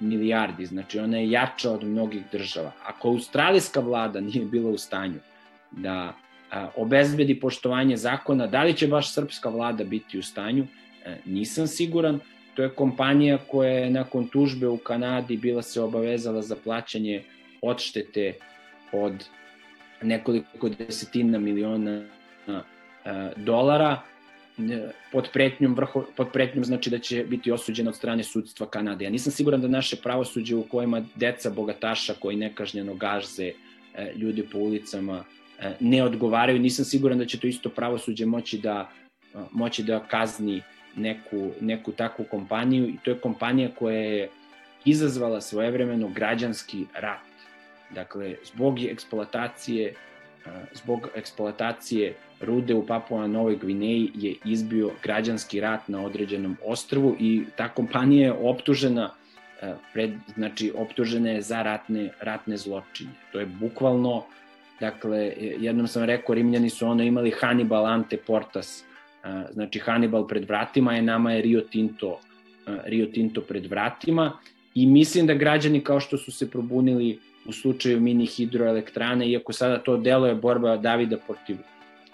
milijardi, 0.00 0.66
znači 0.66 0.98
ona 0.98 1.18
je 1.18 1.30
jača 1.30 1.70
od 1.70 1.84
mnogih 1.84 2.22
država. 2.32 2.72
Ako 2.86 3.08
australijska 3.08 3.80
vlada 3.80 4.20
nije 4.20 4.44
bila 4.44 4.70
u 4.70 4.78
stanju 4.78 5.18
da 5.70 6.14
obezbedi 6.76 7.40
poštovanje 7.40 7.96
zakona, 7.96 8.46
da 8.46 8.62
li 8.62 8.76
će 8.76 8.86
baš 8.86 9.14
srpska 9.14 9.48
vlada 9.48 9.84
biti 9.84 10.18
u 10.18 10.22
stanju, 10.22 10.66
nisam 11.24 11.66
siguran. 11.66 12.20
To 12.54 12.62
je 12.62 12.70
kompanija 12.70 13.38
koja 13.38 13.70
je 13.70 13.90
nakon 13.90 14.28
tužbe 14.28 14.68
u 14.68 14.76
Kanadi 14.76 15.36
bila 15.36 15.62
se 15.62 15.80
obavezala 15.80 16.42
za 16.42 16.56
plaćanje 16.64 17.22
odštete 17.62 18.32
od 18.92 19.28
nekoliko 20.02 20.68
desetina 20.68 21.38
miliona 21.38 22.02
dolara 23.36 24.02
pod 25.12 25.28
pretnjom, 25.32 25.74
vrho, 25.74 26.04
pod 26.16 26.28
pretnjom 26.32 26.64
znači 26.64 26.90
da 26.90 26.98
će 26.98 27.24
biti 27.24 27.52
osuđena 27.52 27.90
od 27.90 27.96
strane 27.96 28.22
sudstva 28.22 28.66
Kanade. 28.66 29.04
Ja 29.04 29.10
nisam 29.10 29.32
siguran 29.32 29.60
da 29.60 29.68
naše 29.68 29.96
pravosuđe 29.96 30.56
u 30.56 30.62
kojima 30.62 31.02
deca 31.14 31.50
bogataša 31.50 32.14
koji 32.14 32.36
nekažnjeno 32.36 32.94
gaže 32.94 33.50
e, 33.94 34.12
ljudi 34.16 34.46
po 34.52 34.58
ulicama 34.58 35.24
e, 35.58 35.74
ne 35.80 36.02
odgovaraju, 36.02 36.58
nisam 36.58 36.84
siguran 36.84 37.18
da 37.18 37.26
će 37.26 37.38
to 37.38 37.46
isto 37.46 37.68
pravosuđe 37.68 38.26
moći 38.26 38.58
da 38.58 38.90
moći 39.52 39.82
da 39.82 40.06
kazni 40.08 40.62
neku, 40.96 41.50
neku 41.60 41.92
takvu 41.92 42.24
kompaniju 42.30 42.88
i 42.88 42.96
to 43.04 43.10
je 43.10 43.18
kompanija 43.18 43.68
koja 43.78 43.98
je 43.98 44.28
izazvala 44.84 45.40
svojevremeno 45.40 46.08
građanski 46.08 46.86
rat. 46.94 47.20
Dakle, 47.90 48.34
zbog 48.44 48.80
eksploatacije 48.80 49.94
zbog 50.72 51.08
eksploatacije 51.14 52.14
rude 52.40 52.74
u 52.74 52.86
Papua 52.86 53.26
Novoj 53.26 53.56
Gvineji 53.56 54.10
je 54.14 54.34
izbio 54.44 54.90
građanski 55.02 55.60
rat 55.60 55.88
na 55.88 56.04
određenom 56.04 56.56
ostrvu 56.64 57.16
i 57.18 57.44
ta 57.56 57.68
kompanija 57.68 58.26
je 58.26 58.32
optužena 58.32 59.10
pred, 59.92 60.10
znači 60.34 60.72
optužena 60.76 61.30
je 61.30 61.42
za 61.42 61.62
ratne, 61.62 62.10
ratne 62.20 62.56
zločine. 62.56 63.10
To 63.32 63.40
je 63.40 63.46
bukvalno, 63.46 64.24
dakle, 64.80 65.32
jednom 65.38 65.86
sam 65.88 66.04
rekao, 66.04 66.34
Rimljani 66.34 66.70
su 66.70 66.86
ono 66.86 67.02
imali 67.02 67.32
Hannibal 67.40 67.86
ante 67.86 68.16
portas, 68.16 68.84
znači 69.52 69.78
Hannibal 69.78 70.26
pred 70.28 70.48
vratima 70.48 70.94
je, 70.94 71.02
nama 71.02 71.32
je 71.32 71.42
Rio 71.42 71.60
Tinto, 71.60 72.20
Rio 72.84 73.06
Tinto 73.06 73.40
pred 73.40 73.66
vratima 73.66 74.32
i 74.74 74.86
mislim 74.86 75.26
da 75.26 75.34
građani 75.34 75.80
kao 75.80 76.00
što 76.00 76.18
su 76.18 76.32
se 76.32 76.50
probunili 76.50 77.18
u 77.46 77.52
slučaju 77.52 78.00
mini 78.00 78.26
hidroelektrane, 78.26 79.28
iako 79.28 79.52
sada 79.52 79.78
to 79.78 79.96
deluje 79.96 80.34
borba 80.34 80.76
Davida 80.76 81.16
protiv 81.26 81.56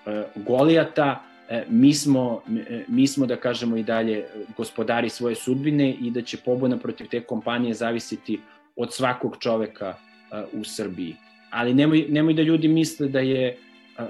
e, 0.07 0.25
Golijata, 0.35 1.23
e, 1.49 1.65
mi 1.69 1.95
smo, 1.95 2.43
e, 2.71 2.85
mi 2.89 3.07
smo, 3.07 3.27
da 3.27 3.37
kažemo, 3.37 3.77
i 3.77 3.83
dalje 3.83 4.25
gospodari 4.57 5.09
svoje 5.09 5.35
sudbine 5.35 5.93
i 5.93 6.11
da 6.11 6.23
će 6.23 6.37
pobuna 6.37 6.79
protiv 6.79 7.07
te 7.07 7.21
kompanije 7.21 7.75
zavisiti 7.75 8.41
od 8.77 8.93
svakog 8.93 9.37
čoveka 9.41 9.95
u 10.53 10.65
Srbiji. 10.65 11.17
Ali 11.51 11.75
nemoj, 11.75 12.07
nemoj 12.09 12.35
da 12.35 12.43
ljudi 12.43 12.69
misle 12.69 13.09
da 13.09 13.21
je, 13.21 13.57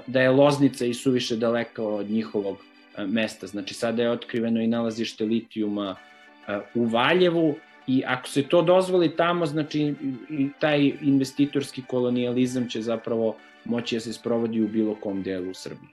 da 0.07 0.21
je 0.21 0.29
Loznica 0.29 0.85
i 0.85 0.93
suviše 0.93 1.35
daleka 1.35 1.83
od 1.83 2.09
njihovog 2.09 2.57
mesta. 2.97 3.47
Znači, 3.47 3.73
sada 3.73 4.01
je 4.01 4.11
otkriveno 4.11 4.61
i 4.61 4.67
nalazište 4.67 5.25
litijuma 5.25 5.95
u 6.75 6.85
Valjevu, 6.85 7.55
I 7.87 8.03
ako 8.07 8.27
se 8.27 8.43
to 8.43 8.61
dozvoli 8.61 9.15
tamo, 9.15 9.45
znači 9.45 9.95
taj 10.59 10.93
investitorski 11.01 11.81
kolonijalizam 11.81 12.69
će 12.69 12.81
zapravo 12.81 13.35
moći 13.65 13.95
da 13.95 13.99
se 13.99 14.13
sprovodi 14.13 14.61
u 14.63 14.67
bilo 14.67 14.95
kom 14.95 15.23
delu 15.23 15.53
Srbije. 15.53 15.91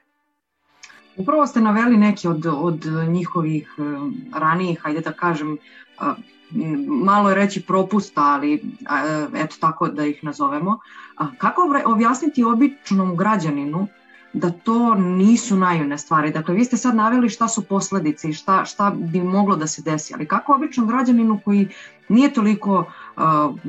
Upravo 1.17 1.47
ste 1.47 1.61
naveli 1.61 1.97
neki 1.97 2.29
od, 2.29 2.47
od 2.47 2.85
njihovih 3.09 3.75
eh, 3.79 3.83
ranijih, 4.39 4.81
hajde 4.83 5.01
da 5.01 5.13
kažem, 5.13 5.57
malo 6.87 7.29
je 7.29 7.35
reći 7.35 7.63
propusta, 7.63 8.23
ali 8.23 8.63
eto 9.35 9.57
tako 9.61 9.89
da 9.89 10.05
ih 10.05 10.25
nazovemo. 10.25 10.79
Kako 11.39 11.63
objasniti 11.87 12.45
običnom 12.45 13.17
građaninu 13.17 13.89
da 14.33 14.51
to 14.51 14.95
nisu 14.95 15.57
naivne 15.57 15.99
stvari. 15.99 16.31
Dakle, 16.31 16.55
vi 16.55 16.65
ste 16.65 16.77
sad 16.77 16.95
naveli 16.95 17.29
šta 17.29 17.49
su 17.49 17.65
posledice 17.65 18.29
i 18.29 18.33
šta, 18.33 18.65
šta 18.65 18.91
bi 18.97 19.21
moglo 19.21 19.57
da 19.57 19.67
se 19.67 19.83
desi, 19.83 20.15
ali 20.15 20.27
kako 20.27 20.55
običnom 20.55 20.87
građaninu 20.87 21.41
koji 21.45 21.69
nije 22.09 22.33
toliko 22.33 22.79
uh, 22.79 23.23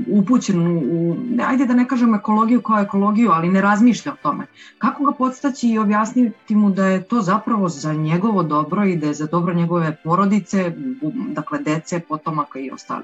upućen 0.07 0.67
u, 0.67 0.79
u, 0.79 1.17
ajde 1.47 1.65
da 1.65 1.73
ne 1.73 1.87
kažem 1.87 2.15
ekologiju 2.15 2.61
kao 2.61 2.79
ekologiju, 2.79 3.31
ali 3.31 3.49
ne 3.49 3.61
razmišlja 3.61 4.13
o 4.13 4.15
tome, 4.21 4.45
kako 4.77 5.03
ga 5.03 5.11
podstaći 5.11 5.69
i 5.69 5.77
objasniti 5.77 6.55
mu 6.55 6.69
da 6.69 6.85
je 6.85 7.03
to 7.03 7.21
zapravo 7.21 7.69
za 7.69 7.93
njegovo 7.93 8.43
dobro 8.43 8.85
i 8.85 8.95
da 8.95 9.07
je 9.07 9.13
za 9.13 9.25
dobro 9.25 9.53
njegove 9.53 9.97
porodice, 10.03 10.73
dakle 11.31 11.59
dece, 11.59 11.99
potomaka 11.99 12.59
i 12.59 12.71
ostali? 12.71 13.03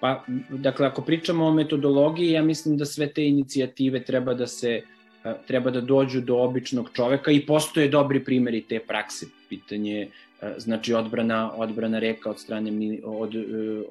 Pa, 0.00 0.24
dakle, 0.48 0.86
ako 0.86 1.02
pričamo 1.02 1.46
o 1.46 1.52
metodologiji, 1.52 2.30
ja 2.30 2.42
mislim 2.42 2.76
da 2.76 2.84
sve 2.84 3.12
te 3.12 3.26
inicijative 3.26 4.04
treba 4.04 4.34
da 4.34 4.46
se 4.46 4.82
uh, 4.84 4.99
treba 5.46 5.70
da 5.70 5.80
dođu 5.80 6.20
do 6.20 6.36
običnog 6.36 6.90
čoveka 6.92 7.30
i 7.30 7.46
postoje 7.46 7.88
dobri 7.88 8.24
primeri 8.24 8.60
te 8.62 8.80
prakse. 8.80 9.26
Pitanje 9.48 10.08
znači 10.56 10.94
odbrana 10.94 11.52
odbrana 11.56 11.98
reka 11.98 12.30
od 12.30 12.40
strane 12.40 12.98
od 13.04 13.34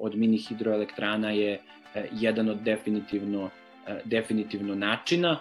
od 0.00 0.16
mini 0.16 0.36
hidroelektrana 0.36 1.30
je 1.30 1.60
jedan 2.12 2.48
od 2.48 2.58
definitivno 2.62 3.50
definitivno 4.04 4.74
načina. 4.74 5.38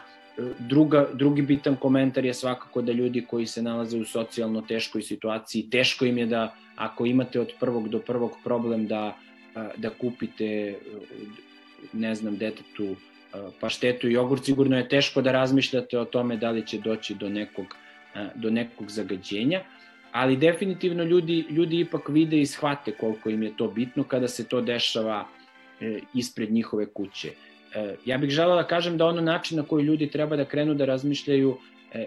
Druga, 0.60 1.08
drugi 1.14 1.42
bitan 1.42 1.76
komentar 1.76 2.26
je 2.26 2.34
svakako 2.34 2.82
da 2.82 2.92
ljudi 2.92 3.26
koji 3.28 3.46
se 3.46 3.62
nalaze 3.62 3.98
u 3.98 4.06
socijalno 4.06 4.62
teškoj 4.62 5.02
situaciji, 5.02 5.70
teško 5.70 6.06
im 6.06 6.18
je 6.18 6.26
da 6.26 6.56
ako 6.76 7.06
imate 7.06 7.40
od 7.40 7.52
prvog 7.60 7.90
do 7.90 8.00
prvog 8.00 8.38
problem 8.44 8.88
da, 8.88 9.18
da 9.78 9.90
kupite 9.90 10.76
ne 11.94 12.16
znam, 12.16 12.38
detetu 12.38 12.96
paštetu 13.60 14.10
i 14.10 14.14
jogurt, 14.14 14.46
sigurno 14.46 14.78
je 14.78 14.90
teško 14.90 15.22
da 15.22 15.32
razmišljate 15.32 16.00
o 16.00 16.06
tome 16.06 16.38
da 16.38 16.52
li 16.52 16.68
će 16.68 16.80
doći 16.80 17.16
do 17.16 17.30
nekog, 17.30 17.76
do 18.36 18.50
nekog 18.50 18.92
zagađenja, 18.92 19.62
ali 20.12 20.38
definitivno 20.38 21.04
ljudi, 21.04 21.46
ljudi 21.50 21.80
ipak 21.80 22.10
vide 22.10 22.42
i 22.42 22.46
shvate 22.46 22.92
koliko 22.92 23.30
im 23.30 23.44
je 23.44 23.58
to 23.58 23.68
bitno 23.68 24.04
kada 24.04 24.28
se 24.28 24.48
to 24.48 24.62
dešava 24.62 25.28
e, 25.82 26.00
ispred 26.14 26.52
njihove 26.52 26.86
kuće. 26.94 27.32
Ja 28.06 28.18
bih 28.18 28.30
želeo 28.30 28.56
da 28.56 28.68
kažem 28.68 28.98
da 28.98 29.06
ono 29.06 29.22
način 29.22 29.58
na 29.58 29.64
koji 29.64 29.84
ljudi 29.84 30.10
treba 30.10 30.36
da 30.36 30.46
krenu 30.46 30.74
da 30.74 30.86
razmišljaju 30.86 31.58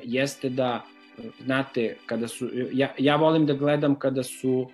jeste 0.03 0.49
da, 0.49 0.85
znate, 1.45 1.97
kada 2.07 2.29
su, 2.29 2.51
ja, 2.73 2.95
ja 2.99 3.17
volim 3.17 3.47
da 3.47 3.55
gledam 3.55 3.95
kada 3.95 4.23
su, 4.23 4.71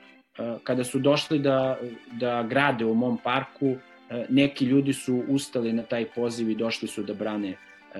kada 0.64 0.84
su 0.84 0.98
došli 0.98 1.38
da, 1.38 1.78
da 2.12 2.42
grade 2.42 2.84
u 2.84 2.94
mom 2.94 3.18
parku, 3.24 3.76
neki 4.29 4.64
ljudi 4.64 4.92
su 4.92 5.23
ustali 5.29 5.73
na 5.73 5.83
taj 5.83 6.05
poziv 6.05 6.51
i 6.51 6.55
došli 6.55 6.88
su 6.88 7.03
da 7.03 7.14
brane 7.14 7.51
e, 7.51 7.57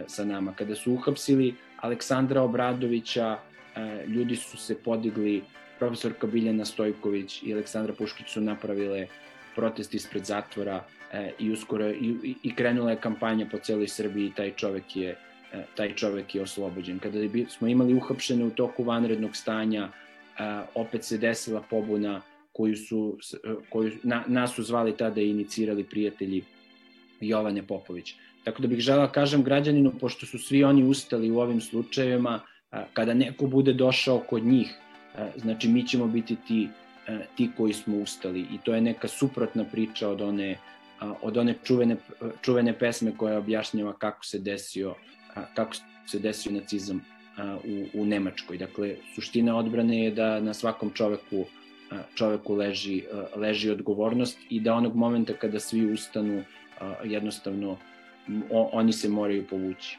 sa 0.07 0.25
nama. 0.25 0.55
Kada 0.55 0.75
su 0.75 0.93
uhapsili 0.93 1.55
Aleksandra 1.77 2.43
Obradovića, 2.43 3.39
e, 3.77 4.05
ljudi 4.07 4.37
su 4.37 4.57
se 4.57 4.75
podigli, 4.75 5.43
profesorka 5.79 6.27
Biljana 6.27 6.65
Stojković 6.65 7.43
i 7.43 7.53
Aleksandra 7.55 7.95
Puškić 7.95 8.29
su 8.29 8.41
napravile 8.41 9.07
protest 9.55 9.95
ispred 9.95 10.25
zatvora 10.25 10.85
i 11.39 11.53
uskoro 11.53 11.91
i, 11.91 12.35
i 12.43 12.55
krenula 12.55 12.91
je 12.91 12.97
kampanja 12.97 13.47
po 13.51 13.59
celoj 13.59 13.89
Srbiji 13.89 14.27
i 14.27 14.33
taj 14.33 14.53
čovek 14.57 14.97
je 14.97 15.17
taj 15.75 15.95
čovek 15.95 16.35
je 16.35 16.43
oslobođen. 16.43 16.99
Kada 16.99 17.19
smo 17.49 17.69
imali 17.69 17.95
uhapšene 17.95 18.45
u 18.45 18.51
toku 18.51 18.85
vanrednog 18.85 19.37
stanja, 19.37 19.89
opet 20.75 21.05
se 21.05 21.19
desila 21.19 21.63
pobuna 21.71 22.23
koju 22.59 22.77
su, 22.77 23.19
koju 23.71 23.93
na, 24.03 24.25
nas 24.27 24.55
su 24.55 24.63
zvali 24.63 24.97
tada 24.97 25.21
i 25.21 25.31
inicirali 25.31 25.85
prijatelji 25.85 26.43
Jovane 27.21 27.63
Popović. 27.63 28.15
Tako 28.45 28.63
da 28.63 28.69
bih 28.69 28.81
žela 28.81 29.13
kažem 29.13 29.43
građaninu, 29.43 29.93
pošto 30.01 30.27
su 30.27 30.39
svi 30.39 30.65
oni 30.65 30.83
ustali 30.85 31.31
u 31.31 31.39
ovim 31.39 31.61
slučajevima, 31.61 32.41
kada 32.93 33.15
neko 33.15 33.47
bude 33.47 33.73
došao 33.73 34.19
kod 34.19 34.43
njih, 34.45 34.75
znači 35.37 35.69
mi 35.69 35.87
ćemo 35.87 36.07
biti 36.07 36.37
ti, 36.49 36.69
ti 37.37 37.51
koji 37.57 37.73
smo 37.73 37.97
ustali 37.97 38.41
i 38.41 38.59
to 38.65 38.75
je 38.75 38.81
neka 38.81 39.09
suprotna 39.09 39.65
priča 39.65 40.09
od 40.09 40.21
one, 40.21 40.57
od 41.23 41.37
one 41.37 41.55
čuvene, 41.65 41.97
čuvene 42.43 42.79
pesme 42.79 43.13
koja 43.17 43.39
objašnjava 43.39 43.93
kako 43.99 44.25
se 44.25 44.39
desio, 44.39 44.95
kako 45.55 45.75
se 46.07 46.19
desio 46.19 46.53
nacizam 46.53 47.05
u, 47.65 48.03
u 48.03 48.07
Nemačkoj. 48.07 48.59
Dakle, 48.59 48.97
suština 49.15 49.57
odbrane 49.57 50.05
je 50.05 50.11
da 50.11 50.41
na 50.41 50.55
svakom 50.55 50.91
čoveku 50.91 51.45
čoveku 52.15 52.55
leži, 52.55 53.05
leži 53.37 53.71
odgovornost 53.71 54.39
i 54.49 54.61
da 54.61 54.75
onog 54.75 54.97
momenta 54.97 55.33
kada 55.33 55.61
svi 55.61 55.93
ustanu 55.93 56.45
jednostavno 57.05 57.77
oni 58.51 58.93
se 58.93 59.09
moraju 59.09 59.47
povući. 59.47 59.99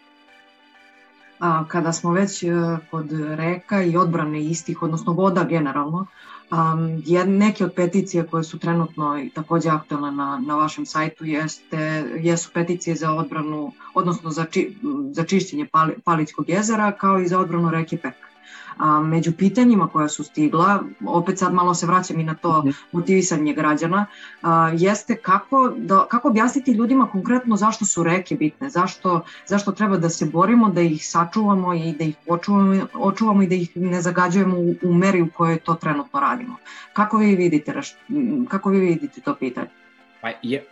A, 1.40 1.66
kada 1.68 1.94
smo 1.94 2.12
već 2.12 2.44
e, 2.44 2.48
kod 2.92 3.12
reka 3.36 3.84
i 3.84 3.98
odbrane 3.98 4.42
istih, 4.44 4.84
odnosno 4.84 5.14
voda 5.14 5.44
generalno, 5.44 6.06
um, 6.52 7.38
neke 7.38 7.66
od 7.66 7.74
peticija 7.74 8.24
koje 8.24 8.44
su 8.44 8.60
trenutno 8.60 9.20
i 9.20 9.30
takođe 9.30 9.70
aktualne 9.70 10.12
na, 10.12 10.44
na 10.48 10.56
vašem 10.56 10.86
sajtu 10.86 11.26
jeste, 11.26 11.78
jesu 12.20 12.50
peticije 12.54 12.96
za 12.96 13.14
odbranu, 13.14 13.72
odnosno 13.94 14.30
za, 14.30 14.46
či, 14.46 14.76
za 15.12 15.24
čišćenje 15.24 15.66
Pali, 15.66 15.94
Palićkog 16.04 16.50
jezera 16.50 16.92
kao 16.92 17.20
i 17.20 17.28
za 17.28 17.40
odbranu 17.40 17.72
reke 17.72 17.98
Pek. 17.98 18.29
A, 18.78 19.00
među 19.00 19.32
pitanjima 19.32 19.88
koja 19.88 20.08
su 20.08 20.24
stigla, 20.24 20.84
opet 21.06 21.40
sad 21.40 21.54
malo 21.54 21.74
se 21.74 21.86
vraćam 21.86 22.20
i 22.20 22.24
na 22.24 22.36
to 22.36 22.60
mhm. 22.60 22.70
motivisanje 22.92 23.54
građana, 23.54 24.06
a, 24.42 24.72
jeste 24.78 25.16
kako, 25.16 25.74
da, 25.78 26.06
kako 26.10 26.28
objasniti 26.28 26.72
ljudima 26.72 27.08
konkretno 27.12 27.56
zašto 27.56 27.86
su 27.86 28.04
reke 28.04 28.36
bitne, 28.36 28.70
zašto, 28.70 29.22
zašto 29.46 29.72
treba 29.72 29.98
da 29.98 30.10
se 30.10 30.26
borimo, 30.26 30.70
da 30.70 30.82
ih 30.82 31.08
sačuvamo 31.08 31.74
i 31.74 31.94
da 31.94 32.04
ih 32.04 32.16
očuvamo, 32.28 32.88
očuvamo 32.94 33.44
i 33.44 33.48
da 33.48 33.56
ih 33.56 33.78
ne 33.78 34.02
zagađujemo 34.02 34.58
u, 34.58 34.76
u 34.84 34.94
meri 34.94 35.22
u 35.22 35.30
kojoj 35.32 35.60
to 35.60 35.74
trenutno 35.74 36.20
radimo. 36.20 36.56
Kako 36.94 37.18
vi 37.18 37.36
vidite, 37.36 37.82
kako 38.48 38.70
vi 38.70 38.80
vidite 38.80 39.22
to 39.22 39.36
pitanje? 39.36 39.79
Pa 40.22 40.32
je, 40.44 40.64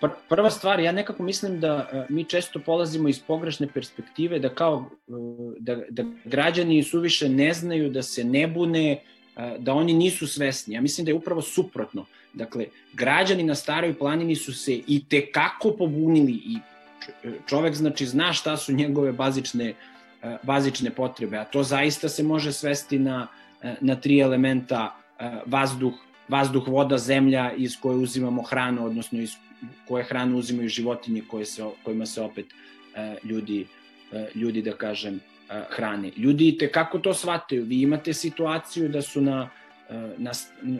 pr 0.00 0.08
prva 0.28 0.50
stvar, 0.50 0.80
ja 0.80 0.92
nekako 0.92 1.22
mislim 1.22 1.60
da 1.60 1.88
uh, 1.92 2.10
mi 2.10 2.24
često 2.24 2.58
polazimo 2.58 3.08
iz 3.08 3.20
pogrešne 3.20 3.68
perspektive 3.74 4.38
da 4.38 4.48
kao 4.48 4.90
uh, 5.06 5.54
da, 5.58 5.76
da 5.90 6.04
građani 6.24 6.82
suviše 6.82 7.28
ne 7.28 7.52
znaju, 7.52 7.90
da 7.90 8.02
se 8.02 8.24
ne 8.24 8.46
bune, 8.46 9.00
uh, 9.36 9.42
da 9.58 9.72
oni 9.72 9.92
nisu 9.92 10.26
svesni. 10.26 10.74
Ja 10.74 10.80
mislim 10.80 11.04
da 11.04 11.10
je 11.10 11.14
upravo 11.14 11.42
suprotno. 11.42 12.06
Dakle, 12.32 12.66
građani 12.92 13.42
na 13.42 13.54
staroj 13.54 13.98
planini 13.98 14.36
su 14.36 14.52
se 14.52 14.80
i 14.86 15.04
te 15.08 15.30
kako 15.32 15.70
pobunili 15.70 16.32
i 16.32 16.58
čovek 17.46 17.74
znači 17.74 18.06
zna 18.06 18.32
šta 18.32 18.56
su 18.56 18.72
njegove 18.72 19.12
bazične 19.12 19.74
bazične 20.42 20.90
potrebe, 20.90 21.36
a 21.36 21.44
to 21.44 21.62
zaista 21.62 22.08
se 22.08 22.22
može 22.22 22.52
svesti 22.52 22.98
na 22.98 23.26
na 23.80 23.96
tri 23.96 24.18
elementa 24.18 24.96
vazduh, 25.46 25.92
vazduh, 26.32 26.68
voda, 26.68 26.98
zemlja 26.98 27.52
iz 27.56 27.76
koje 27.80 27.96
uzimamo 27.96 28.42
hranu, 28.42 28.86
odnosno 28.86 29.20
iz 29.20 29.34
koje 29.88 30.04
hranu 30.04 30.38
uzimaju 30.38 30.68
životinje 30.68 31.22
koje 31.30 31.44
se, 31.44 31.64
kojima 31.84 32.06
se 32.06 32.20
opet 32.20 32.46
e, 32.94 33.16
ljudi, 33.24 33.66
e, 34.12 34.26
ljudi 34.34 34.62
da 34.62 34.72
kažem, 34.76 35.16
e, 35.16 35.62
hrane. 35.70 36.10
Ljudi 36.16 36.56
te 36.58 36.70
kako 36.72 36.98
to 36.98 37.14
shvataju? 37.14 37.64
Vi 37.64 37.82
imate 37.82 38.14
situaciju 38.14 38.88
da 38.88 39.02
su 39.02 39.20
na, 39.20 39.50
na 40.18 40.32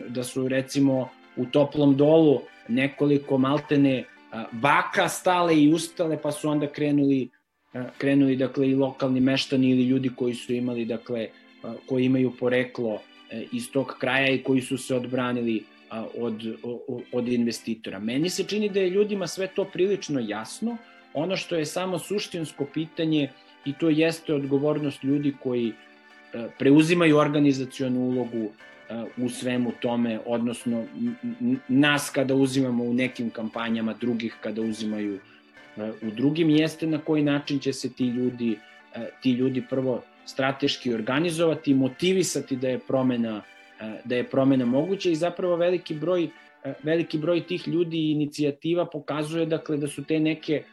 da 0.09 0.23
su 0.23 0.47
recimo 0.47 1.09
u 1.37 1.45
toplom 1.45 1.95
dolu 1.97 2.41
nekoliko 2.67 3.37
maltene 3.37 4.03
baka 4.51 5.07
stale 5.09 5.57
i 5.61 5.73
ustale 5.73 6.17
pa 6.21 6.31
su 6.31 6.49
onda 6.49 6.67
krenuli 6.67 7.29
krenuli 7.97 8.35
dakle 8.35 8.69
i 8.69 8.75
lokalni 8.75 9.19
meštani 9.19 9.69
ili 9.69 9.83
ljudi 9.83 10.09
koji 10.15 10.33
su 10.33 10.53
imali 10.53 10.85
dakle 10.85 11.27
koji 11.85 12.05
imaju 12.05 12.31
poreklo 12.39 13.01
iz 13.51 13.71
tog 13.71 13.95
kraja 13.99 14.29
i 14.29 14.43
koji 14.43 14.61
su 14.61 14.77
se 14.77 14.95
odbranili 14.95 15.63
od, 16.17 16.55
od 17.11 17.27
investitora. 17.27 17.99
Meni 17.99 18.29
se 18.29 18.43
čini 18.43 18.69
da 18.69 18.79
je 18.79 18.89
ljudima 18.89 19.27
sve 19.27 19.47
to 19.47 19.65
prilično 19.65 20.19
jasno. 20.19 20.77
Ono 21.13 21.37
što 21.37 21.55
je 21.55 21.65
samo 21.65 21.99
suštinsko 21.99 22.65
pitanje 22.65 23.29
i 23.65 23.73
to 23.73 23.89
jeste 23.89 24.33
odgovornost 24.33 25.03
ljudi 25.03 25.33
koji 25.43 25.67
e, 25.69 26.47
preuzimaju 26.59 27.17
organizacionu 27.17 27.99
ulogu 27.99 28.49
e, 28.89 29.03
u 29.17 29.29
svemu 29.29 29.71
tome, 29.81 30.19
odnosno 30.25 30.85
nas 31.67 32.09
kada 32.09 32.35
uzimamo 32.35 32.83
u 32.83 32.93
nekim 32.93 33.29
kampanjama, 33.29 33.93
drugih 33.93 34.35
kada 34.41 34.61
uzimaju 34.61 35.19
u 35.77 36.11
drugim, 36.11 36.49
jeste 36.49 36.87
na 36.87 36.97
koji 36.97 37.23
način 37.23 37.59
će 37.59 37.73
se 37.73 37.93
ti 37.93 38.05
ljudi, 38.05 38.57
ti 39.21 39.31
ljudi 39.31 39.63
prvo 39.69 40.03
strateški 40.25 40.93
organizovati, 40.93 41.73
motivisati 41.73 42.55
da 42.55 42.69
je 42.69 42.79
promena 42.79 43.41
e, 43.79 44.01
da 44.05 44.15
je 44.15 44.23
promena 44.23 44.65
moguća 44.65 45.09
i 45.09 45.15
zapravo 45.15 45.55
veliki 45.55 45.93
broj 45.93 46.29
e, 46.63 46.73
veliki 46.83 47.17
broj 47.17 47.47
tih 47.47 47.67
ljudi 47.67 47.97
i 47.97 48.11
inicijativa 48.11 48.85
pokazuje 48.85 49.45
dakle 49.45 49.77
da 49.77 49.87
su 49.87 50.03
te 50.03 50.19
neke 50.19 50.63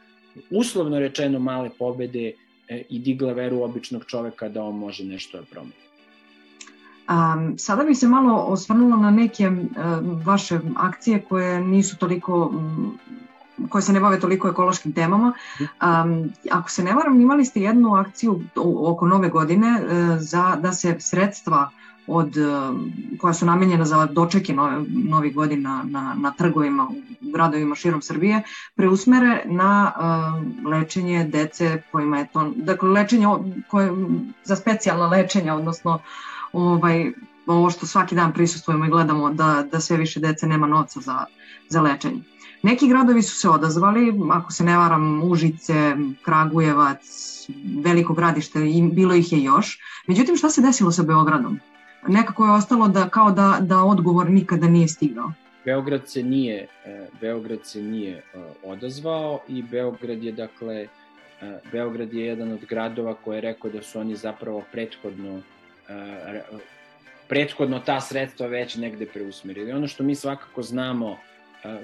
uslovno 0.51 0.99
rečeno 0.99 1.39
male 1.39 1.71
pobede 1.79 2.33
e, 2.69 2.83
i 2.89 2.99
digla 2.99 3.33
veru 3.33 3.63
običnog 3.63 4.05
čoveka 4.07 4.49
da 4.49 4.63
on 4.63 4.79
može 4.79 5.05
nešto 5.05 5.39
da 5.39 5.45
promeni. 5.45 5.91
Um, 7.11 7.59
sada 7.59 7.85
bih 7.85 7.99
se 7.99 8.09
malo 8.09 8.35
osvrnula 8.39 8.97
na 8.97 9.11
neke 9.11 9.49
uh, 9.49 9.57
vaše 10.27 10.59
akcije 10.77 11.21
koje 11.29 11.61
nisu 11.61 11.97
toliko 11.99 12.47
um, 12.47 12.99
koje 13.69 13.83
se 13.83 13.93
ne 13.93 14.01
bave 14.01 14.21
toliko 14.21 14.49
ekološkim 14.49 14.93
temama. 14.93 15.33
Um, 15.61 16.33
ako 16.51 16.71
se 16.71 16.85
ne 16.85 16.95
varam, 16.95 17.21
imali 17.21 17.45
ste 17.45 17.61
jednu 17.61 17.95
akciju 17.95 18.41
oko 18.57 19.07
nove 19.07 19.29
godine 19.29 19.81
uh, 19.83 19.91
za 20.19 20.57
da 20.57 20.73
se 20.73 20.97
sredstva 20.99 21.71
od, 22.07 22.37
uh, 22.37 22.81
koja 23.21 23.35
su 23.35 23.47
namenjena 23.47 23.85
za 23.85 24.07
dočeke 24.07 24.53
nove, 24.53 24.85
novih 24.89 25.35
godina 25.35 25.83
na, 25.85 26.15
na 26.19 26.31
trgovima 26.31 26.89
u 26.89 26.95
gradovima 27.33 27.75
širom 27.75 28.03
Srbije, 28.03 28.43
preusmere 28.75 29.43
na 29.47 29.93
uh, 29.97 30.71
lečenje 30.71 31.25
dece 31.25 31.83
kojima 31.93 32.19
je 32.19 32.29
to, 32.33 32.53
dakle 32.57 32.89
lečenje 32.89 33.27
koje, 33.69 33.93
za 34.45 34.57
specijalna 34.57 35.07
lečenja, 35.07 35.55
odnosno 35.55 35.99
ovaj, 36.53 37.13
ovo 37.47 37.71
što 37.71 37.87
svaki 37.87 38.15
dan 38.15 38.33
prisustujemo 38.33 38.85
i 38.85 38.91
gledamo 38.91 39.33
da, 39.33 39.65
da 39.73 39.81
sve 39.81 39.97
više 39.97 40.21
dece 40.21 40.47
nema 40.47 40.67
novca 40.67 41.01
za, 41.01 41.25
za 41.69 41.81
lečenje. 41.81 42.23
Neki 42.63 42.89
gradovi 42.89 43.23
su 43.23 43.37
se 43.37 43.49
odazvali, 43.49 44.15
ako 44.33 44.53
se 44.53 44.65
ne 44.65 44.77
varam, 44.77 45.23
Užice, 45.23 45.97
Kragujevac, 46.23 47.01
Veliko 47.85 48.15
gradište, 48.15 48.59
bilo 48.93 49.15
ih 49.15 49.33
je 49.33 49.43
još. 49.43 49.79
Međutim, 50.07 50.37
šta 50.37 50.51
se 50.51 50.63
desilo 50.63 50.93
sa 50.93 51.03
Beogradom? 51.03 51.61
Nekako 52.09 52.45
je 52.45 52.53
ostalo 52.53 52.89
da 52.89 53.09
kao 53.09 53.31
da, 53.31 53.59
da 53.61 53.83
odgovor 53.83 54.31
nikada 54.31 54.69
nije 54.69 54.89
stigao. 54.89 55.33
Beograd 55.65 56.09
se 56.09 56.23
nije, 56.23 56.67
e, 56.85 57.07
Beograd 57.21 57.59
se 57.63 57.83
nije 57.83 58.17
e, 58.17 58.23
odazvao 58.65 59.41
i 59.49 59.63
Beograd 59.63 60.23
je 60.23 60.33
dakle 60.33 60.75
e, 60.77 60.89
Beograd 61.73 62.13
je 62.13 62.27
jedan 62.27 62.53
od 62.53 62.65
gradova 62.69 63.15
koji 63.15 63.37
je 63.37 63.41
rekao 63.41 63.71
da 63.71 63.83
su 63.83 64.01
oni 64.01 64.17
zapravo 64.17 64.63
prethodno 64.73 65.41
prethodno 67.29 67.79
ta 67.79 68.01
sredstva 68.01 68.47
već 68.47 68.77
negde 68.77 69.07
preusmerili. 69.07 69.73
Ono 69.73 69.87
što 69.87 70.03
mi 70.03 70.15
svakako 70.15 70.63
znamo 70.63 71.19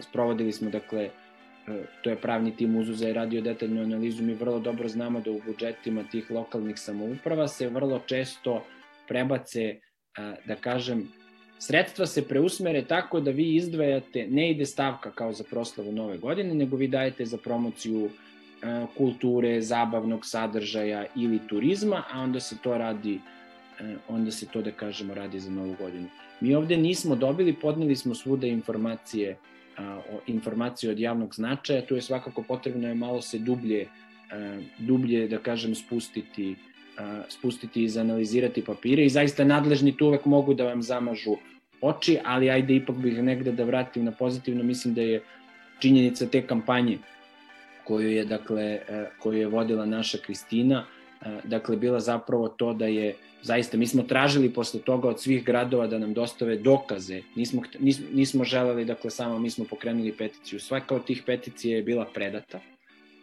sprovodili 0.00 0.52
smo, 0.52 0.70
dakle, 0.70 1.10
to 2.02 2.10
je 2.10 2.16
pravni 2.16 2.56
tim 2.56 2.76
Uzuza 2.76 3.08
i 3.08 3.12
radio 3.12 3.42
detaljnu 3.42 3.82
analizu, 3.82 4.22
mi 4.22 4.34
vrlo 4.34 4.58
dobro 4.58 4.88
znamo 4.88 5.20
da 5.20 5.30
u 5.30 5.40
budžetima 5.46 6.04
tih 6.10 6.30
lokalnih 6.30 6.78
samouprava 6.78 7.48
se 7.48 7.68
vrlo 7.68 8.00
često 8.06 8.64
prebace, 9.08 9.80
da 10.44 10.56
kažem, 10.56 11.08
sredstva 11.58 12.06
se 12.06 12.28
preusmere 12.28 12.84
tako 12.84 13.20
da 13.20 13.30
vi 13.30 13.54
izdvajate, 13.54 14.26
ne 14.30 14.50
ide 14.50 14.64
stavka 14.66 15.10
kao 15.10 15.32
za 15.32 15.44
proslavu 15.50 15.92
nove 15.92 16.18
godine, 16.18 16.54
nego 16.54 16.76
vi 16.76 16.88
dajete 16.88 17.24
za 17.24 17.36
promociju 17.36 18.10
kulture, 18.96 19.60
zabavnog 19.60 20.26
sadržaja 20.26 21.06
ili 21.16 21.40
turizma, 21.48 22.02
a 22.12 22.20
onda 22.20 22.40
se 22.40 22.56
to 22.62 22.78
radi 22.78 23.20
onda 24.08 24.30
se 24.30 24.46
to 24.46 24.62
da 24.62 24.70
kažemo 24.70 25.14
radi 25.14 25.40
za 25.40 25.50
novu 25.50 25.74
godinu. 25.78 26.08
Mi 26.40 26.54
ovde 26.54 26.76
nismo 26.76 27.16
dobili, 27.16 27.52
podneli 27.52 27.96
smo 27.96 28.14
svuda 28.14 28.46
informacije 28.46 29.36
informacije 30.26 30.90
od 30.90 30.98
javnog 30.98 31.34
značaja, 31.34 31.86
tu 31.86 31.94
je 31.94 32.02
svakako 32.02 32.42
potrebno 32.42 32.88
je 32.88 32.94
malo 32.94 33.22
se 33.22 33.38
dublje, 33.38 33.88
dublje 34.78 35.28
da 35.28 35.38
kažem 35.38 35.74
spustiti, 35.74 36.56
spustiti 37.28 37.80
i 37.80 37.84
izanalizirati 37.84 38.64
papire 38.64 39.04
i 39.04 39.08
zaista 39.08 39.44
nadležni 39.44 39.96
tu 39.96 40.06
uvek 40.06 40.24
mogu 40.24 40.54
da 40.54 40.64
vam 40.64 40.82
zamažu 40.82 41.36
oči, 41.80 42.18
ali 42.24 42.50
ajde 42.50 42.76
ipak 42.76 42.96
bih 42.96 43.22
negde 43.22 43.52
da 43.52 43.64
vratim 43.64 44.04
na 44.04 44.12
pozitivno, 44.12 44.64
mislim 44.64 44.94
da 44.94 45.02
je 45.02 45.22
činjenica 45.78 46.26
te 46.26 46.46
kampanje 46.46 46.98
koju 47.84 48.10
je, 48.10 48.24
dakle, 48.24 48.78
koju 49.18 49.38
je 49.38 49.46
vodila 49.46 49.86
naša 49.86 50.18
Kristina, 50.18 50.86
dakle, 51.44 51.76
bila 51.76 52.00
zapravo 52.00 52.48
to 52.48 52.72
da 52.72 52.86
je 52.86 53.14
zaista, 53.42 53.76
mi 53.76 53.86
smo 53.86 54.02
tražili 54.02 54.52
posle 54.52 54.80
toga 54.80 55.08
od 55.08 55.20
svih 55.20 55.44
gradova 55.44 55.86
da 55.86 55.98
nam 55.98 56.14
dostave 56.14 56.56
dokaze, 56.56 57.22
nismo, 57.34 57.62
nismo, 57.78 58.06
nismo 58.12 58.44
želeli, 58.44 58.84
dakle, 58.84 59.10
samo 59.10 59.38
mi 59.38 59.50
smo 59.50 59.64
pokrenuli 59.64 60.12
peticiju. 60.12 60.60
Svaka 60.60 60.94
od 60.94 61.04
tih 61.04 61.22
peticija 61.26 61.76
je 61.76 61.82
bila 61.82 62.04
predata 62.14 62.60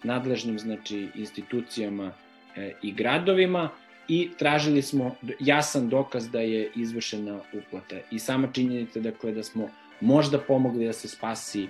nadležnim, 0.03 0.59
znači, 0.59 1.07
institucijama 1.15 2.11
e, 2.55 2.73
i 2.81 2.91
gradovima 2.91 3.69
i 4.07 4.29
tražili 4.37 4.81
smo 4.81 5.15
jasan 5.39 5.89
dokaz 5.89 6.29
da 6.29 6.39
je 6.39 6.71
izvršena 6.75 7.39
uplata. 7.53 7.95
I 8.11 8.19
sama 8.19 8.47
činjenica, 8.53 8.99
dakle, 8.99 9.31
da 9.31 9.43
smo 9.43 9.69
možda 10.01 10.39
pomogli 10.39 10.85
da 10.85 10.93
se 10.93 11.07
spasi 11.07 11.63
e, 11.63 11.69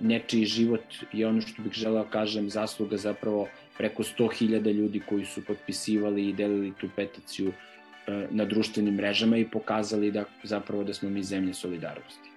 nečiji 0.00 0.44
život 0.44 0.84
je 1.12 1.26
ono 1.26 1.40
što 1.40 1.62
bih 1.62 1.72
želeo 1.72 2.04
kažem 2.04 2.50
zasluga 2.50 2.96
zapravo 2.96 3.48
preko 3.78 4.02
100.000 4.02 4.72
ljudi 4.72 5.00
koji 5.08 5.24
su 5.24 5.44
potpisivali 5.44 6.28
i 6.28 6.32
delili 6.32 6.72
tu 6.80 6.88
peticiju 6.96 7.52
E, 8.08 8.26
na 8.30 8.44
društvenim 8.44 8.94
mrežama 8.94 9.36
i 9.36 9.44
pokazali 9.44 10.10
da 10.10 10.24
zapravo 10.42 10.84
da 10.84 10.94
smo 10.94 11.10
mi 11.10 11.22
zemlje 11.22 11.54
solidarnosti. 11.54 12.27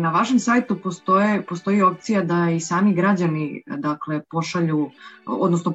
Na 0.00 0.10
vašem 0.10 0.38
sajtu 0.38 0.76
postoje, 0.82 1.42
postoji 1.42 1.82
opcija 1.82 2.22
da 2.22 2.50
i 2.50 2.60
sami 2.60 2.94
građani 2.94 3.62
dakle, 3.66 4.20
pošalju, 4.30 4.90
odnosno 5.26 5.72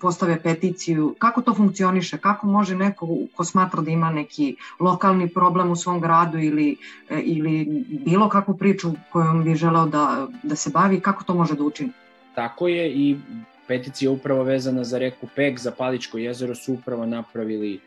postave 0.00 0.42
peticiju. 0.42 1.14
Kako 1.18 1.42
to 1.42 1.54
funkcioniše? 1.54 2.18
Kako 2.18 2.46
može 2.46 2.76
neko 2.76 3.08
ko 3.36 3.44
smatra 3.44 3.82
da 3.82 3.90
ima 3.90 4.10
neki 4.10 4.56
lokalni 4.80 5.28
problem 5.28 5.70
u 5.70 5.76
svom 5.76 6.00
gradu 6.00 6.38
ili, 6.38 6.76
e, 7.10 7.20
ili 7.20 7.84
bilo 8.04 8.28
kakvu 8.28 8.56
priču 8.56 8.92
kojom 9.12 9.44
bi 9.44 9.54
želeo 9.54 9.86
da, 9.86 10.28
da 10.42 10.56
se 10.56 10.70
bavi, 10.70 11.00
kako 11.00 11.24
to 11.24 11.34
može 11.34 11.54
da 11.54 11.64
učini? 11.64 11.90
Tako 12.34 12.68
je 12.68 12.92
i 12.92 13.16
peticija 13.68 14.10
upravo 14.10 14.42
vezana 14.42 14.84
za 14.84 14.98
reku 14.98 15.26
Pek, 15.36 15.58
za 15.58 15.70
Paličko 15.70 16.18
jezero 16.18 16.54
su 16.54 16.72
upravo 16.72 17.06
napravili 17.06 17.80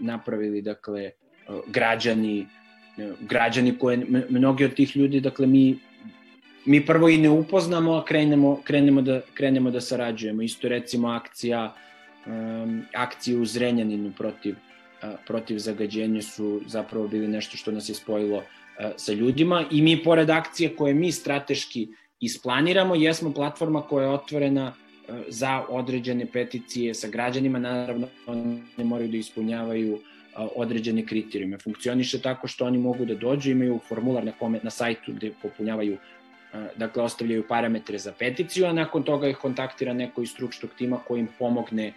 napravili 0.00 0.62
dakle 0.62 1.10
građani 1.66 2.46
građani 3.20 3.78
koje 3.78 4.06
mnogi 4.28 4.64
od 4.64 4.74
tih 4.74 4.96
ljudi 4.96 5.20
dakle 5.20 5.46
mi 5.46 5.78
mi 6.64 6.86
prvo 6.86 7.08
i 7.08 7.18
ne 7.18 7.30
upoznamo 7.30 7.92
a 7.94 8.04
krenemo 8.04 8.60
krenemo 8.64 9.02
da 9.02 9.20
krenemo 9.34 9.70
da 9.70 9.80
sarađujemo. 9.80 10.42
Isto 10.42 10.68
recimo 10.68 11.08
akcija 11.08 11.74
um, 12.26 12.82
akcije 12.94 13.36
u 13.36 13.44
Zrenjaninu 13.44 14.12
protiv 14.18 14.56
protiv 15.26 15.58
zagađenja 15.58 16.22
su 16.22 16.60
zapravo 16.66 17.08
bili 17.08 17.28
nešto 17.28 17.56
što 17.56 17.70
nas 17.70 17.88
je 17.88 17.94
spojilo 17.94 18.42
sa 18.96 19.12
ljudima. 19.12 19.64
I 19.70 19.82
mi 19.82 20.02
pored 20.04 20.30
akcije 20.30 20.76
koje 20.76 20.94
mi 20.94 21.12
strateški 21.12 21.88
isplaniramo 22.20 22.94
jesmo 22.94 23.32
platforma 23.32 23.82
koja 23.82 24.04
je 24.04 24.14
otvorena 24.14 24.74
za 25.28 25.64
određene 25.68 26.26
peticije 26.26 26.94
sa 26.94 27.08
građanima, 27.08 27.58
naravno 27.58 28.08
oni 28.26 28.62
moraju 28.76 29.08
da 29.08 29.16
ispunjavaju 29.16 29.98
određene 30.36 31.06
kriterijume. 31.06 31.58
Funkcioniše 31.58 32.20
tako 32.22 32.48
što 32.48 32.64
oni 32.64 32.78
mogu 32.78 33.04
da 33.04 33.14
dođu, 33.14 33.50
imaju 33.50 33.80
formular 33.88 34.24
na, 34.24 34.32
kome, 34.32 34.60
na 34.62 34.70
sajtu 34.70 35.12
gde 35.12 35.32
popunjavaju 35.42 35.96
dakle 36.76 37.02
ostavljaju 37.02 37.44
parametre 37.48 37.98
za 37.98 38.12
peticiju, 38.12 38.66
a 38.66 38.72
nakon 38.72 39.02
toga 39.02 39.28
ih 39.28 39.36
kontaktira 39.36 39.92
neko 39.92 40.22
iz 40.22 40.30
stručnog 40.30 40.70
tima 40.78 40.98
koji 41.06 41.20
im 41.20 41.28
pomogne 41.38 41.92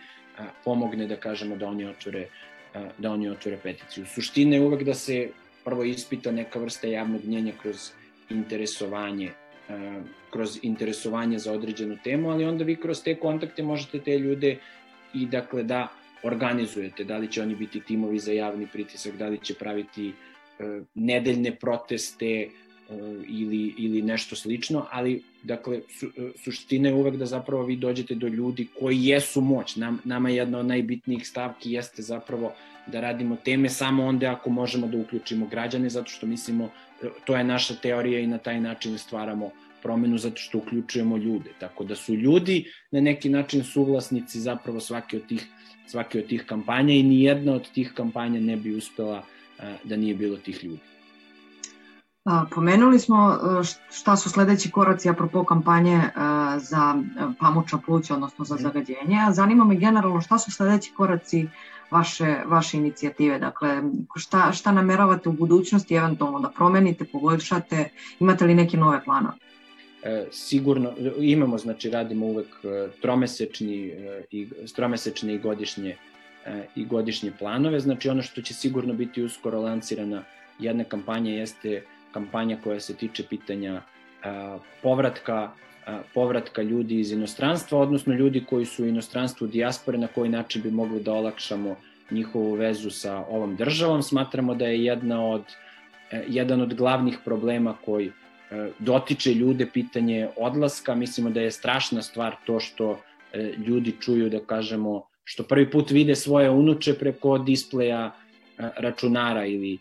pomogne 0.65 1.07
da 1.07 1.15
kažemo 1.15 1.55
da 1.55 1.67
oni 1.67 1.85
otvore 1.85 2.27
da 2.97 3.11
oni 3.11 3.29
otvore 3.29 3.57
peticiju. 3.63 4.05
Suština 4.05 4.55
je 4.55 4.61
uvek 4.61 4.83
da 4.83 4.93
se 4.93 5.29
prvo 5.65 5.83
ispita 5.83 6.31
neka 6.31 6.59
vrsta 6.59 6.87
javnog 6.87 7.25
mnjenja 7.25 7.53
kroz 7.61 7.91
interesovanje 8.29 9.31
kroz 10.29 10.59
interesovanje 10.61 11.39
za 11.39 11.53
određenu 11.53 11.97
temu, 12.03 12.31
ali 12.31 12.45
onda 12.45 12.63
vi 12.63 12.75
kroz 12.75 13.03
te 13.03 13.15
kontakte 13.15 13.63
možete 13.63 13.99
te 13.99 14.17
ljude 14.19 14.57
i 15.13 15.25
dakle 15.25 15.63
da 15.63 15.87
organizujete, 16.23 17.03
da 17.03 17.17
li 17.17 17.31
će 17.31 17.41
oni 17.41 17.55
biti 17.55 17.79
timovi 17.79 18.19
za 18.19 18.31
javni 18.31 18.67
pritisak, 18.67 19.17
da 19.17 19.27
li 19.27 19.39
će 19.43 19.53
praviti 19.53 20.13
nedeljne 20.95 21.55
proteste, 21.55 22.49
ili, 23.27 23.73
ili 23.77 24.01
nešto 24.01 24.35
slično, 24.35 24.85
ali 24.91 25.23
dakle, 25.43 25.81
su, 25.99 26.11
suština 26.43 26.89
je 26.89 26.95
uvek 26.95 27.15
da 27.15 27.25
zapravo 27.25 27.63
vi 27.63 27.75
dođete 27.75 28.15
do 28.15 28.27
ljudi 28.27 28.67
koji 28.79 29.05
jesu 29.05 29.41
moć. 29.41 29.75
Nam, 29.75 30.01
nama 30.03 30.29
jedna 30.29 30.59
od 30.59 30.65
najbitnijih 30.65 31.27
stavki 31.27 31.71
jeste 31.71 32.01
zapravo 32.01 32.53
da 32.87 33.01
radimo 33.01 33.35
teme 33.35 33.69
samo 33.69 34.05
onda 34.05 34.31
ako 34.31 34.49
možemo 34.49 34.87
da 34.87 34.97
uključimo 34.97 35.47
građane, 35.47 35.89
zato 35.89 36.09
što 36.09 36.27
mislimo, 36.27 36.69
to 37.25 37.35
je 37.35 37.43
naša 37.43 37.75
teorija 37.75 38.19
i 38.19 38.27
na 38.27 38.37
taj 38.37 38.61
način 38.61 38.97
stvaramo 38.97 39.51
promenu 39.81 40.17
zato 40.17 40.37
što 40.37 40.57
uključujemo 40.57 41.17
ljude. 41.17 41.53
Tako 41.59 41.83
da 41.83 41.95
su 41.95 42.13
ljudi 42.13 42.65
na 42.91 43.01
neki 43.01 43.29
način 43.29 43.63
suvlasnici 43.63 44.39
zapravo 44.39 44.79
svake 44.79 45.17
od 45.17 45.27
tih, 45.27 45.47
svake 45.87 46.19
od 46.19 46.27
tih 46.27 46.43
kampanja 46.45 46.93
i 46.93 47.03
ni 47.03 47.23
jedna 47.23 47.53
od 47.53 47.71
tih 47.71 47.93
kampanja 47.95 48.39
ne 48.39 48.57
bi 48.57 48.75
uspela 48.75 49.23
da 49.83 49.95
nije 49.95 50.15
bilo 50.15 50.37
tih 50.37 50.63
ljudi. 50.63 50.89
Pomenuli 52.51 52.99
smo 52.99 53.31
e, 53.31 53.63
šta 53.91 54.15
su 54.15 54.29
sledeći 54.29 54.71
koraci 54.71 55.09
apropo 55.09 55.43
kampanje 55.43 55.95
e, 55.95 56.11
za 56.57 56.95
e, 56.95 57.23
pamuča 57.39 57.77
pluća, 57.85 58.13
odnosno 58.13 58.45
za 58.45 58.55
mhm. 58.55 58.63
zagađenje. 58.63 59.17
Zanima 59.31 59.63
me 59.63 59.75
generalno 59.75 60.21
šta 60.21 60.37
su 60.39 60.51
sledeći 60.51 60.93
koraci 60.97 61.47
vaše, 61.91 62.35
vaše 62.45 62.77
inicijative, 62.77 63.39
dakle 63.39 63.81
šta, 64.15 64.51
šta 64.51 64.71
nameravate 64.71 65.29
u 65.29 65.33
budućnosti 65.33 65.95
eventualno 65.95 66.39
da 66.39 66.49
promenite, 66.49 67.05
poboljšate, 67.05 67.89
imate 68.19 68.45
li 68.45 68.55
neke 68.55 68.77
nove 68.77 69.03
planove? 69.03 69.35
E, 70.03 70.25
sigurno, 70.31 70.93
imamo, 71.19 71.57
znači 71.57 71.89
radimo 71.89 72.25
uvek 72.25 72.47
tromesečni 73.01 73.91
i, 74.31 74.47
tromesečne 74.75 75.33
i 75.33 75.39
godišnje 75.39 75.95
i 76.75 76.85
godišnje 76.85 77.31
planove, 77.39 77.79
znači 77.79 78.09
ono 78.09 78.21
što 78.21 78.41
će 78.41 78.53
sigurno 78.53 78.93
biti 78.93 79.23
uskoro 79.23 79.61
lancirana 79.61 80.23
jedna 80.59 80.83
kampanja 80.83 81.31
jeste 81.31 81.83
kampanja 82.11 82.57
koja 82.63 82.79
se 82.79 82.95
tiče 82.95 83.23
pitanja 83.29 83.81
povratka 84.81 85.51
povratka 86.13 86.61
ljudi 86.61 86.99
iz 86.99 87.11
inostranstva, 87.11 87.79
odnosno 87.79 88.13
ljudi 88.13 88.45
koji 88.49 88.65
su 88.65 88.83
u 88.83 88.87
inostranstvu 88.87 89.47
dijaspore, 89.47 89.97
na 89.97 90.07
koji 90.07 90.29
način 90.29 90.61
bi 90.61 90.71
mogli 90.71 91.03
da 91.03 91.13
olakšamo 91.13 91.75
njihovu 92.11 92.53
vezu 92.53 92.89
sa 92.89 93.17
ovom 93.17 93.55
državom. 93.55 94.03
Smatramo 94.03 94.55
da 94.55 94.65
je 94.65 94.85
jedna 94.85 95.25
od, 95.25 95.43
e, 96.11 96.23
jedan 96.27 96.61
od 96.61 96.73
glavnih 96.73 97.17
problema 97.25 97.75
koji 97.85 98.07
e, 98.07 98.11
dotiče 98.79 99.33
ljude 99.33 99.65
pitanje 99.73 100.27
odlaska. 100.37 100.95
Mislimo 100.95 101.29
da 101.29 101.41
je 101.41 101.51
strašna 101.51 102.01
stvar 102.01 102.35
to 102.45 102.59
što 102.59 102.99
e, 103.33 103.53
ljudi 103.67 103.95
čuju, 103.99 104.29
da 104.29 104.39
kažemo, 104.39 105.03
što 105.23 105.43
prvi 105.43 105.71
put 105.71 105.91
vide 105.91 106.15
svoje 106.15 106.49
unuče 106.49 106.93
preko 106.93 107.37
displeja 107.37 108.11
računara 108.57 109.45
ili, 109.45 109.77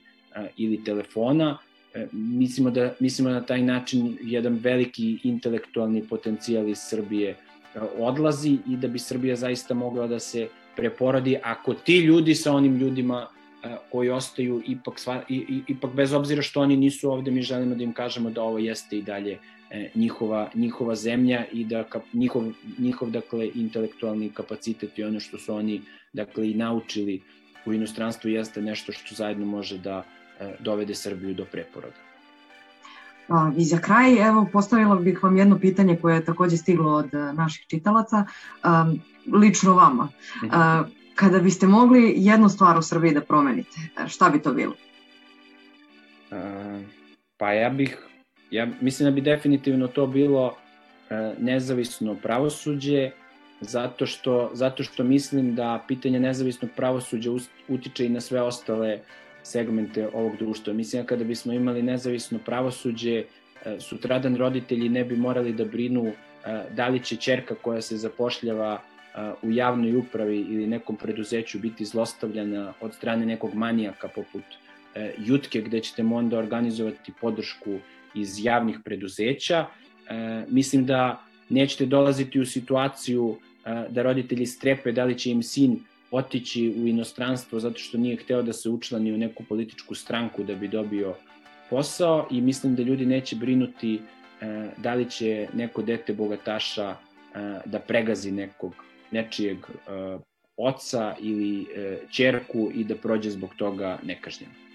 ili 0.57 0.85
telefona, 0.85 1.59
E, 1.94 2.07
mislimo 2.12 2.70
da, 2.70 2.92
mislimo 3.00 3.31
da 3.31 3.40
na 3.40 3.46
taj 3.46 3.62
način 3.62 4.18
jedan 4.22 4.59
veliki 4.62 5.18
intelektualni 5.22 6.02
potencijal 6.09 6.68
iz 6.68 6.78
Srbije 6.78 7.31
e, 7.31 7.37
odlazi 7.98 8.59
i 8.68 8.76
da 8.76 8.88
bi 8.88 8.98
Srbija 8.98 9.37
zaista 9.37 9.74
mogla 9.74 10.07
da 10.07 10.18
se 10.18 10.48
preporodi 10.76 11.38
ako 11.42 11.74
ti 11.74 11.98
ljudi 11.98 12.35
sa 12.35 12.52
onim 12.52 12.76
ljudima 12.76 13.26
e, 13.26 13.38
koji 13.90 14.11
ostaju 14.11 14.62
ipak, 14.66 14.99
sva, 14.99 15.23
i, 15.29 15.62
ipak 15.66 15.94
bez 15.94 16.12
obzira 16.12 16.42
što 16.42 16.61
oni 16.61 16.77
nisu 16.77 17.11
ovde, 17.11 17.31
mi 17.31 17.42
želimo 17.42 17.75
da 17.75 17.85
im 17.85 17.92
kažemo 17.92 18.31
da 18.31 18.42
ovo 18.42 18.59
jeste 18.59 18.99
i 18.99 19.03
dalje 19.03 19.38
njihova, 19.94 20.51
njihova 20.55 20.94
zemlja 20.94 21.44
i 21.53 21.64
da 21.64 21.85
kap, 21.85 22.03
njihov, 22.12 22.44
njihov 22.79 23.11
dakle, 23.11 23.51
intelektualni 23.55 24.31
kapacitet 24.31 24.99
i 24.99 25.05
ono 25.05 25.21
što 25.21 25.38
su 25.38 25.55
oni 25.55 25.83
dakle, 26.12 26.51
i 26.51 26.55
naučili 26.55 27.23
u 27.66 27.73
inostranstvu 27.73 28.31
jeste 28.31 28.62
nešto 28.62 28.92
što 28.92 29.14
zajedno 29.14 29.47
može 29.47 29.79
da 29.79 30.05
E, 30.40 30.57
dovede 30.61 30.94
Srbiju 30.94 31.35
do 31.35 31.44
preporoda. 31.44 31.97
I 33.57 33.64
za 33.64 33.79
kraj, 33.79 34.29
evo, 34.29 34.47
postavila 34.53 34.97
bih 34.97 35.23
vam 35.23 35.37
jedno 35.37 35.59
pitanje 35.59 35.97
koje 35.97 36.14
je 36.14 36.25
takođe 36.25 36.57
stiglo 36.57 36.92
od 36.92 37.14
e, 37.14 37.33
naših 37.33 37.66
čitalaca, 37.66 38.25
lično 39.33 39.75
vama. 39.75 40.09
Mhm. 40.44 40.55
Kada 41.18 41.38
biste 41.38 41.66
mogli 41.66 42.14
jednu 42.16 42.48
stvar 42.48 42.78
u 42.78 42.83
Srbiji 42.83 43.14
da 43.14 43.20
promenite, 43.20 43.81
e, 44.04 44.09
šta 44.09 44.31
bi 44.31 44.42
to 44.42 44.52
bilo? 44.52 44.74
Pa 47.37 47.52
ja 47.52 47.70
bih, 47.70 47.98
ja 48.50 48.66
mislim 48.81 49.11
da 49.11 49.14
bi 49.14 49.20
definitivno 49.20 49.88
to 49.88 50.07
bilo 50.07 50.57
nezavisno 51.38 52.14
pravosuđe, 52.14 53.11
zato 53.61 54.07
što, 54.07 54.50
zato 54.52 54.83
što 54.83 55.04
mislim 55.04 55.54
da 55.54 55.85
pitanje 55.88 56.20
nezavisnog 56.20 56.70
pravosuđa 56.76 57.31
utiče 57.68 58.07
i 58.07 58.09
na 58.09 58.20
sve 58.20 58.42
ostale 58.42 58.98
segmente 59.42 60.09
ovog 60.12 60.37
društva. 60.37 60.72
Mislim, 60.72 61.07
kada 61.07 61.24
bismo 61.24 61.52
imali 61.52 61.83
nezavisno 61.83 62.38
pravosuđe, 62.38 63.24
sutradan 63.81 64.37
roditelji 64.37 64.88
ne 64.88 65.04
bi 65.04 65.16
morali 65.16 65.52
da 65.52 65.64
brinu 65.64 66.12
da 66.70 66.88
li 66.88 67.04
će 67.04 67.16
čerka 67.16 67.54
koja 67.54 67.83
se 67.83 67.96
zapošljava 67.96 68.81
u 69.42 69.50
javnoj 69.50 69.96
upravi 69.96 70.37
ili 70.37 70.66
nekom 70.66 70.96
preduzeću 70.96 71.59
biti 71.59 71.85
zlostavljana 71.85 72.72
od 72.81 72.94
strane 72.94 73.26
nekog 73.26 73.54
manijaka 73.54 74.09
poput 74.09 74.44
Jutke, 75.18 75.61
gde 75.61 75.81
ćete 75.81 76.02
mu 76.02 76.16
onda 76.16 76.38
organizovati 76.38 77.12
podršku 77.20 77.78
iz 78.14 78.44
javnih 78.44 78.78
preduzeća. 78.85 79.66
Mislim 80.48 80.87
da 80.87 81.22
nećete 81.48 81.87
dolaziti 81.87 82.40
u 82.40 82.46
situaciju 82.46 83.37
da 83.88 84.02
roditelji 84.02 84.46
strepe 84.46 84.92
da 84.92 85.04
li 85.04 85.18
će 85.18 85.31
im 85.31 85.42
sin 85.42 85.81
otići 86.11 86.74
u 86.76 86.87
inostranstvo 86.87 87.61
zato 87.61 87.78
što 87.78 87.98
nije 87.98 88.16
hteo 88.16 88.42
da 88.42 88.52
se 88.52 88.68
učlani 88.68 89.12
u 89.12 89.18
neku 89.18 89.44
političku 89.44 89.94
stranku 89.94 90.44
da 90.44 90.54
bi 90.54 90.68
dobio 90.68 91.14
posao 91.70 92.28
i 92.31 92.40
mislim 92.40 92.74
da 92.74 92.83
ljudi 92.83 93.07
neće 93.07 93.37
brinuti 93.37 94.00
e, 94.40 94.68
da 94.76 94.94
li 94.94 95.11
će 95.11 95.48
neko 95.54 95.83
dete 95.83 96.12
bogataša 96.12 96.90
e, 96.90 96.96
da 97.64 97.78
pregazi 97.78 98.31
nekog 98.31 98.74
nečijeg 99.11 99.59
e, 99.59 100.18
oca 100.57 101.16
ili 101.21 101.62
e, 101.62 101.99
čerku 102.11 102.71
i 102.75 102.85
da 102.85 102.94
prođe 102.94 103.31
zbog 103.31 103.55
toga 103.55 103.99
nekažnjeno. 104.03 104.67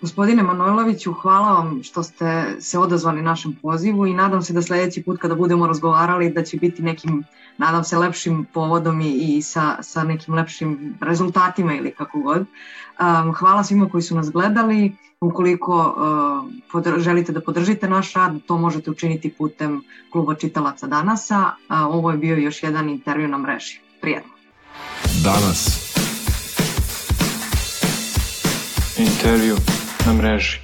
Gospodine 0.00 0.42
Manojloviću, 0.42 1.12
hvala 1.12 1.52
vam 1.52 1.82
što 1.82 2.02
ste 2.02 2.56
se 2.60 2.78
odazvali 2.78 3.22
našem 3.22 3.58
pozivu 3.62 4.06
i 4.06 4.14
nadam 4.14 4.42
se 4.42 4.52
da 4.52 4.62
sledeći 4.62 5.02
put 5.02 5.20
kada 5.20 5.34
budemo 5.34 5.66
razgovarali 5.66 6.30
da 6.30 6.42
će 6.42 6.56
biti 6.56 6.82
nekim, 6.82 7.24
nadam 7.58 7.84
se, 7.84 7.98
lepšim 7.98 8.46
povodom 8.52 9.00
i, 9.00 9.36
i 9.36 9.42
sa, 9.42 9.76
sa 9.82 10.04
nekim 10.04 10.34
lepšim 10.34 10.98
rezultatima 11.00 11.74
ili 11.74 11.94
kako 11.94 12.20
god. 12.20 12.40
Um, 12.40 13.34
hvala 13.34 13.64
svima 13.64 13.88
koji 13.88 14.02
su 14.02 14.16
nas 14.16 14.30
gledali. 14.30 14.96
Ukoliko 15.20 15.76
uh, 15.76 16.52
podr 16.72 16.98
želite 16.98 17.32
da 17.32 17.40
podržite 17.40 17.88
naš 17.88 18.12
rad, 18.12 18.38
to 18.46 18.58
možete 18.58 18.90
učiniti 18.90 19.34
putem 19.38 19.82
kluba 20.12 20.34
čitalaca 20.34 20.86
Danasa. 20.86 21.40
Uh, 21.40 21.76
ovo 21.94 22.10
je 22.10 22.16
bio 22.16 22.36
još 22.36 22.62
jedan 22.62 22.88
intervju 22.88 23.28
na 23.28 23.38
mreži. 23.38 23.80
Prijetno. 24.00 24.32
Danas. 25.24 25.90
Intervju 28.98 29.79
na 30.10 30.14
mreži. 30.14 30.58